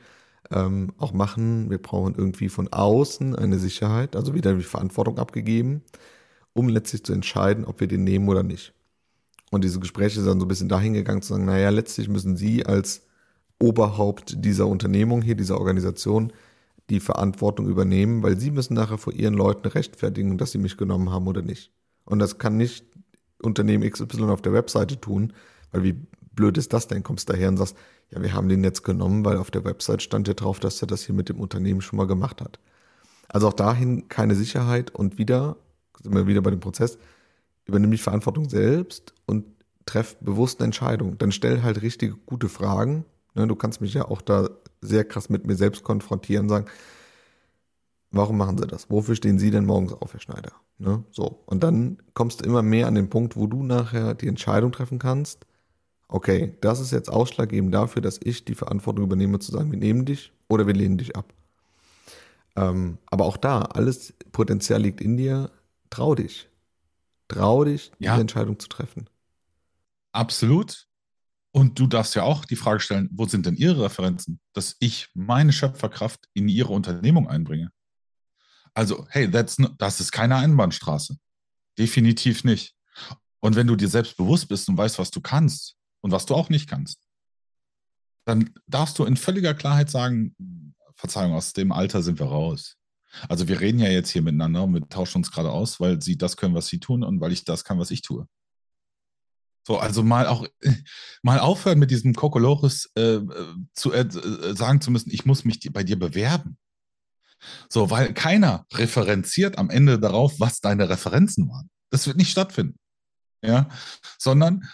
Ähm, 0.50 0.92
auch 0.98 1.12
machen. 1.12 1.70
Wir 1.70 1.78
brauchen 1.78 2.14
irgendwie 2.14 2.48
von 2.48 2.68
außen 2.68 3.34
eine 3.36 3.58
Sicherheit, 3.58 4.16
also 4.16 4.34
wieder 4.34 4.54
die 4.54 4.62
Verantwortung 4.62 5.18
abgegeben, 5.18 5.82
um 6.52 6.68
letztlich 6.68 7.04
zu 7.04 7.12
entscheiden, 7.12 7.64
ob 7.64 7.80
wir 7.80 7.88
den 7.88 8.04
nehmen 8.04 8.28
oder 8.28 8.42
nicht. 8.42 8.74
Und 9.50 9.64
diese 9.64 9.80
Gespräche 9.80 10.16
sind 10.16 10.26
dann 10.26 10.40
so 10.40 10.46
ein 10.46 10.48
bisschen 10.48 10.68
dahin 10.68 10.94
gegangen 10.94 11.22
zu 11.22 11.32
sagen, 11.32 11.44
naja, 11.44 11.70
letztlich 11.70 12.08
müssen 12.08 12.36
Sie 12.36 12.66
als 12.66 13.06
Oberhaupt 13.60 14.44
dieser 14.44 14.66
Unternehmung 14.66 15.22
hier, 15.22 15.36
dieser 15.36 15.58
Organisation, 15.58 16.32
die 16.90 17.00
Verantwortung 17.00 17.68
übernehmen, 17.68 18.22
weil 18.22 18.38
Sie 18.38 18.50
müssen 18.50 18.74
nachher 18.74 18.98
vor 18.98 19.12
Ihren 19.12 19.34
Leuten 19.34 19.68
rechtfertigen, 19.68 20.38
dass 20.38 20.52
Sie 20.52 20.58
mich 20.58 20.76
genommen 20.76 21.10
haben 21.10 21.26
oder 21.26 21.42
nicht. 21.42 21.70
Und 22.04 22.18
das 22.18 22.38
kann 22.38 22.56
nicht 22.56 22.84
Unternehmen 23.42 23.88
XY 23.88 24.24
auf 24.24 24.42
der 24.42 24.52
Webseite 24.52 25.00
tun, 25.00 25.32
weil 25.70 25.82
wie 25.84 25.94
blöd 26.34 26.58
ist 26.58 26.72
das 26.72 26.88
denn? 26.88 27.02
Kommst 27.02 27.30
daher 27.30 27.48
und 27.48 27.56
sagst, 27.56 27.76
ja, 28.10 28.22
wir 28.22 28.32
haben 28.32 28.48
den 28.48 28.64
jetzt 28.64 28.82
genommen, 28.82 29.24
weil 29.24 29.36
auf 29.36 29.50
der 29.50 29.64
Website 29.64 30.02
stand 30.02 30.28
ja 30.28 30.34
drauf, 30.34 30.60
dass 30.60 30.82
er 30.82 30.86
das 30.86 31.02
hier 31.02 31.14
mit 31.14 31.28
dem 31.28 31.40
Unternehmen 31.40 31.80
schon 31.80 31.96
mal 31.96 32.06
gemacht 32.06 32.40
hat. 32.40 32.58
Also 33.28 33.48
auch 33.48 33.52
dahin 33.52 34.08
keine 34.08 34.34
Sicherheit 34.34 34.90
und 34.90 35.18
wieder, 35.18 35.56
sind 36.02 36.14
wir 36.14 36.26
wieder 36.26 36.42
bei 36.42 36.50
dem 36.50 36.60
Prozess, 36.60 36.98
übernimm 37.64 37.90
die 37.90 37.98
Verantwortung 37.98 38.48
selbst 38.48 39.14
und 39.26 39.44
treff 39.86 40.16
bewusst 40.20 40.60
eine 40.60 40.66
Entscheidung. 40.66 41.18
Dann 41.18 41.32
stell 41.32 41.62
halt 41.62 41.82
richtige, 41.82 42.16
gute 42.26 42.48
Fragen. 42.48 43.04
Ne, 43.34 43.46
du 43.46 43.56
kannst 43.56 43.80
mich 43.80 43.94
ja 43.94 44.04
auch 44.04 44.22
da 44.22 44.48
sehr 44.80 45.04
krass 45.04 45.28
mit 45.28 45.46
mir 45.46 45.56
selbst 45.56 45.82
konfrontieren, 45.82 46.48
sagen, 46.48 46.66
warum 48.10 48.36
machen 48.36 48.58
sie 48.58 48.66
das? 48.66 48.90
Wofür 48.90 49.16
stehen 49.16 49.38
sie 49.38 49.50
denn 49.50 49.64
morgens 49.64 49.92
auf, 49.92 50.12
Herr 50.12 50.20
Schneider? 50.20 50.52
Ne, 50.78 51.04
so. 51.10 51.42
Und 51.46 51.62
dann 51.62 51.98
kommst 52.14 52.40
du 52.40 52.44
immer 52.44 52.62
mehr 52.62 52.86
an 52.86 52.94
den 52.94 53.10
Punkt, 53.10 53.36
wo 53.36 53.46
du 53.46 53.62
nachher 53.62 54.14
die 54.14 54.28
Entscheidung 54.28 54.72
treffen 54.72 54.98
kannst, 54.98 55.46
okay, 56.14 56.56
das 56.60 56.78
ist 56.78 56.92
jetzt 56.92 57.10
ausschlaggebend 57.10 57.74
dafür, 57.74 58.00
dass 58.00 58.20
ich 58.22 58.44
die 58.44 58.54
Verantwortung 58.54 59.04
übernehme, 59.04 59.40
zu 59.40 59.50
sagen, 59.50 59.72
wir 59.72 59.78
nehmen 59.80 60.04
dich 60.04 60.32
oder 60.48 60.64
wir 60.64 60.72
lehnen 60.72 60.96
dich 60.96 61.16
ab. 61.16 61.34
Ähm, 62.54 62.98
aber 63.06 63.24
auch 63.24 63.36
da, 63.36 63.62
alles 63.62 64.14
Potenzial 64.30 64.80
liegt 64.80 65.00
in 65.00 65.16
dir, 65.16 65.50
trau 65.90 66.14
dich. 66.14 66.48
Trau 67.26 67.64
dich, 67.64 67.90
ja. 67.98 68.12
diese 68.12 68.20
Entscheidung 68.20 68.60
zu 68.60 68.68
treffen. 68.68 69.10
Absolut. 70.12 70.86
Und 71.50 71.80
du 71.80 71.88
darfst 71.88 72.14
ja 72.14 72.22
auch 72.22 72.44
die 72.44 72.54
Frage 72.54 72.78
stellen, 72.78 73.08
wo 73.10 73.26
sind 73.26 73.46
denn 73.46 73.56
Ihre 73.56 73.82
Referenzen, 73.82 74.38
dass 74.52 74.76
ich 74.78 75.08
meine 75.14 75.52
Schöpferkraft 75.52 76.28
in 76.32 76.46
Ihre 76.46 76.72
Unternehmung 76.72 77.28
einbringe? 77.28 77.72
Also, 78.72 79.04
hey, 79.10 79.26
no, 79.58 79.68
das 79.78 79.98
ist 79.98 80.12
keine 80.12 80.36
Einbahnstraße. 80.36 81.16
Definitiv 81.76 82.44
nicht. 82.44 82.76
Und 83.40 83.56
wenn 83.56 83.66
du 83.66 83.74
dir 83.74 83.88
selbst 83.88 84.16
bewusst 84.16 84.48
bist 84.48 84.68
und 84.68 84.78
weißt, 84.78 85.00
was 85.00 85.10
du 85.10 85.20
kannst, 85.20 85.76
und 86.04 86.10
was 86.10 86.26
du 86.26 86.34
auch 86.34 86.50
nicht 86.50 86.68
kannst. 86.68 86.98
Dann 88.26 88.50
darfst 88.66 88.98
du 88.98 89.06
in 89.06 89.16
völliger 89.16 89.54
Klarheit 89.54 89.88
sagen, 89.88 90.36
Verzeihung, 90.96 91.32
aus 91.32 91.54
dem 91.54 91.72
Alter 91.72 92.02
sind 92.02 92.18
wir 92.18 92.26
raus. 92.26 92.76
Also 93.26 93.48
wir 93.48 93.60
reden 93.60 93.78
ja 93.78 93.88
jetzt 93.88 94.10
hier 94.10 94.20
miteinander 94.20 94.64
und 94.64 94.74
wir 94.74 94.86
tauschen 94.86 95.18
uns 95.18 95.32
gerade 95.32 95.50
aus, 95.50 95.80
weil 95.80 96.02
sie 96.02 96.18
das 96.18 96.36
können, 96.36 96.54
was 96.54 96.66
sie 96.66 96.78
tun 96.78 97.04
und 97.04 97.22
weil 97.22 97.32
ich 97.32 97.46
das 97.46 97.64
kann, 97.64 97.78
was 97.78 97.90
ich 97.90 98.02
tue. 98.02 98.28
So, 99.66 99.78
also 99.78 100.02
mal 100.02 100.26
auch 100.26 100.46
mal 101.22 101.38
aufhören 101.38 101.78
mit 101.78 101.90
diesem 101.90 102.12
Kokolores 102.12 102.90
äh, 102.96 103.20
zu 103.72 103.94
äh, 103.94 104.06
sagen 104.54 104.82
zu 104.82 104.90
müssen, 104.90 105.10
ich 105.10 105.24
muss 105.24 105.46
mich 105.46 105.60
bei 105.72 105.84
dir 105.84 105.98
bewerben. 105.98 106.58
So, 107.70 107.88
weil 107.88 108.12
keiner 108.12 108.66
referenziert 108.74 109.56
am 109.56 109.70
Ende 109.70 109.98
darauf, 109.98 110.38
was 110.38 110.60
deine 110.60 110.90
Referenzen 110.90 111.48
waren. 111.48 111.70
Das 111.88 112.06
wird 112.06 112.18
nicht 112.18 112.30
stattfinden. 112.30 112.78
Ja, 113.42 113.70
sondern 114.18 114.68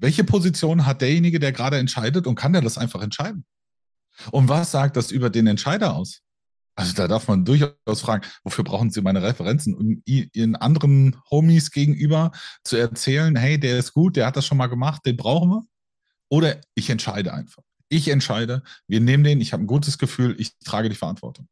welche 0.00 0.24
Position 0.24 0.86
hat 0.86 1.02
derjenige, 1.02 1.38
der 1.38 1.52
gerade 1.52 1.78
entscheidet 1.78 2.26
und 2.26 2.34
kann 2.34 2.52
der 2.52 2.62
das 2.62 2.78
einfach 2.78 3.02
entscheiden? 3.02 3.44
Und 4.32 4.48
was 4.48 4.70
sagt 4.72 4.96
das 4.96 5.10
über 5.10 5.30
den 5.30 5.46
Entscheider 5.46 5.94
aus? 5.94 6.22
Also 6.74 6.94
da 6.94 7.08
darf 7.08 7.28
man 7.28 7.44
durchaus 7.44 8.00
fragen, 8.00 8.26
wofür 8.42 8.64
brauchen 8.64 8.90
Sie 8.90 9.02
meine 9.02 9.22
Referenzen? 9.22 9.74
Um 9.74 10.02
Ihren 10.06 10.56
anderen 10.56 11.20
Homies 11.30 11.70
gegenüber 11.70 12.32
zu 12.64 12.76
erzählen, 12.76 13.36
hey, 13.36 13.60
der 13.60 13.78
ist 13.78 13.92
gut, 13.92 14.16
der 14.16 14.26
hat 14.26 14.36
das 14.36 14.46
schon 14.46 14.58
mal 14.58 14.68
gemacht, 14.68 15.04
den 15.04 15.16
brauchen 15.16 15.50
wir? 15.50 15.66
Oder 16.30 16.60
ich 16.74 16.88
entscheide 16.88 17.34
einfach. 17.34 17.62
Ich 17.88 18.08
entscheide, 18.08 18.62
wir 18.86 19.00
nehmen 19.00 19.24
den, 19.24 19.40
ich 19.40 19.52
habe 19.52 19.64
ein 19.64 19.66
gutes 19.66 19.98
Gefühl, 19.98 20.36
ich 20.38 20.56
trage 20.60 20.88
die 20.88 20.94
Verantwortung. 20.94 21.48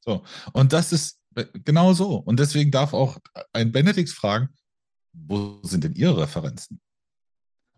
So. 0.00 0.22
Und 0.52 0.72
das 0.72 0.92
ist 0.92 1.18
genau 1.64 1.92
so. 1.94 2.16
Und 2.16 2.38
deswegen 2.38 2.70
darf 2.70 2.92
auch 2.92 3.18
ein 3.52 3.72
Benedikt 3.72 4.10
fragen, 4.10 4.50
wo 5.12 5.58
sind 5.62 5.84
denn 5.84 5.94
Ihre 5.94 6.18
Referenzen? 6.18 6.80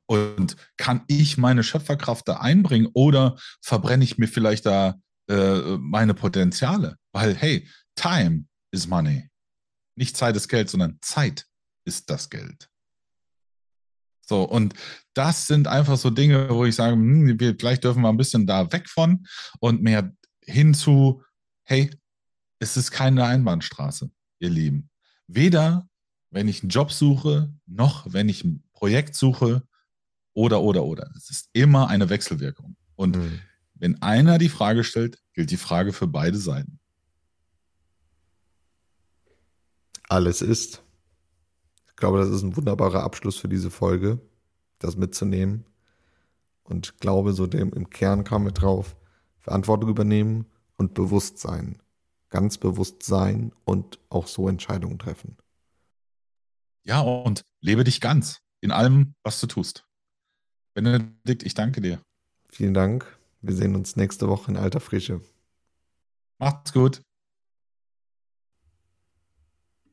Und 0.07 0.57
kann 0.77 1.05
ich 1.07 1.39
meine 1.39 1.63
Schöpferkraft 1.63 2.29
da 2.29 2.39
einbringen 2.39 2.89
oder 2.93 3.39
verbrenne 3.63 4.05
ich 4.05 4.19
mir 4.19 4.29
vielleicht 4.29 4.67
da 4.67 4.97
äh, 5.29 5.77
meine 5.79 6.15
Potenziale? 6.15 6.97
Weil, 7.13 7.35
hey, 7.35 7.69
Time 7.95 8.47
is 8.73 8.87
money. 8.87 9.29
Nicht 9.97 10.17
Zeit 10.17 10.37
ist 10.37 10.49
Geld, 10.49 10.71
sondern 10.71 10.99
Zeit 11.03 11.47
ist 11.85 12.11
das 12.11 12.31
Geld. 12.31 12.69
So, 14.25 14.45
und 14.45 14.75
das 15.15 15.47
sind 15.47 15.69
einfach 15.69 15.97
so 15.97 16.11
Dinge, 16.11 16.49
wo 16.51 16.65
ich 16.65 16.75
sage, 16.75 16.95
hm, 16.95 17.39
wir, 17.39 17.57
vielleicht 17.59 17.85
dürfen 17.85 18.03
wir 18.03 18.09
ein 18.09 18.17
bisschen 18.17 18.47
da 18.47 18.71
weg 18.73 18.89
von 18.89 19.27
und 19.61 19.83
mehr 19.83 20.13
hinzu, 20.45 21.23
hey, 21.65 21.91
es 22.59 22.77
ist 22.77 22.91
keine 22.91 23.25
Einbahnstraße, 23.25 24.11
ihr 24.39 24.51
Lieben. 24.51 24.91
Weder 25.27 25.89
wenn 26.33 26.49
ich 26.49 26.63
einen 26.63 26.71
Job 26.71 26.91
suche, 26.91 27.53
noch 27.67 28.07
wenn 28.13 28.29
ich 28.29 28.43
ein 28.43 28.65
Projekt 28.73 29.15
suche 29.15 29.63
oder, 30.35 30.63
oder, 30.63 30.85
oder. 30.85 31.11
Es 31.17 31.31
ist 31.31 31.49
immer 31.53 31.89
eine 31.89 32.09
Wechselwirkung. 32.09 32.77
Und 32.97 33.17
mhm. 33.17 33.41
wenn 33.75 34.01
einer 34.03 34.39
die 34.39 34.49
Frage 34.49 34.85
stellt, 34.85 35.19
gilt 35.35 35.51
die 35.51 35.57
Frage 35.57 35.93
für 35.93 36.07
beide 36.07 36.39
Seiten. 36.39 36.79
Alles 40.09 40.43
ist. 40.43 40.83
Ich 41.89 41.97
glaube, 41.97 42.19
das 42.19 42.29
ist 42.29 42.43
ein 42.43 42.57
wunderbarer 42.57 43.03
Abschluss 43.03 43.37
für 43.37 43.49
diese 43.49 43.71
Folge, 43.71 44.21
das 44.79 44.97
mitzunehmen. 44.97 45.65
Und 46.65 46.99
glaube, 47.01 47.33
so 47.33 47.47
dem, 47.47 47.73
im 47.73 47.91
Kern 47.91 48.25
kam 48.25 48.45
wir 48.45 48.53
drauf, 48.53 48.97
Verantwortung 49.41 49.91
übernehmen 49.91 50.47
und 50.77 50.95
Bewusstsein. 50.95 51.81
Ganz 52.29 52.59
bewusst 52.59 53.03
sein 53.03 53.53
und 53.65 53.99
auch 54.09 54.27
so 54.27 54.49
Entscheidungen 54.49 54.99
treffen. 54.99 55.37
Ja, 56.85 57.01
und 57.01 57.45
lebe 57.61 57.85
dich 57.85 58.01
ganz 58.01 58.41
in 58.61 58.71
allem, 58.71 59.15
was 59.23 59.41
du 59.41 59.47
tust. 59.47 59.87
Benedikt, 60.75 61.43
ich 61.43 61.55
danke 61.55 61.81
dir. 61.81 62.01
Vielen 62.49 62.75
Dank. 62.75 63.19
Wir 63.41 63.55
sehen 63.55 63.75
uns 63.75 63.97
nächste 63.97 64.29
Woche 64.29 64.51
in 64.51 64.57
alter 64.57 64.81
Frische. 64.81 65.21
Macht's 66.39 66.73
gut. 66.73 67.03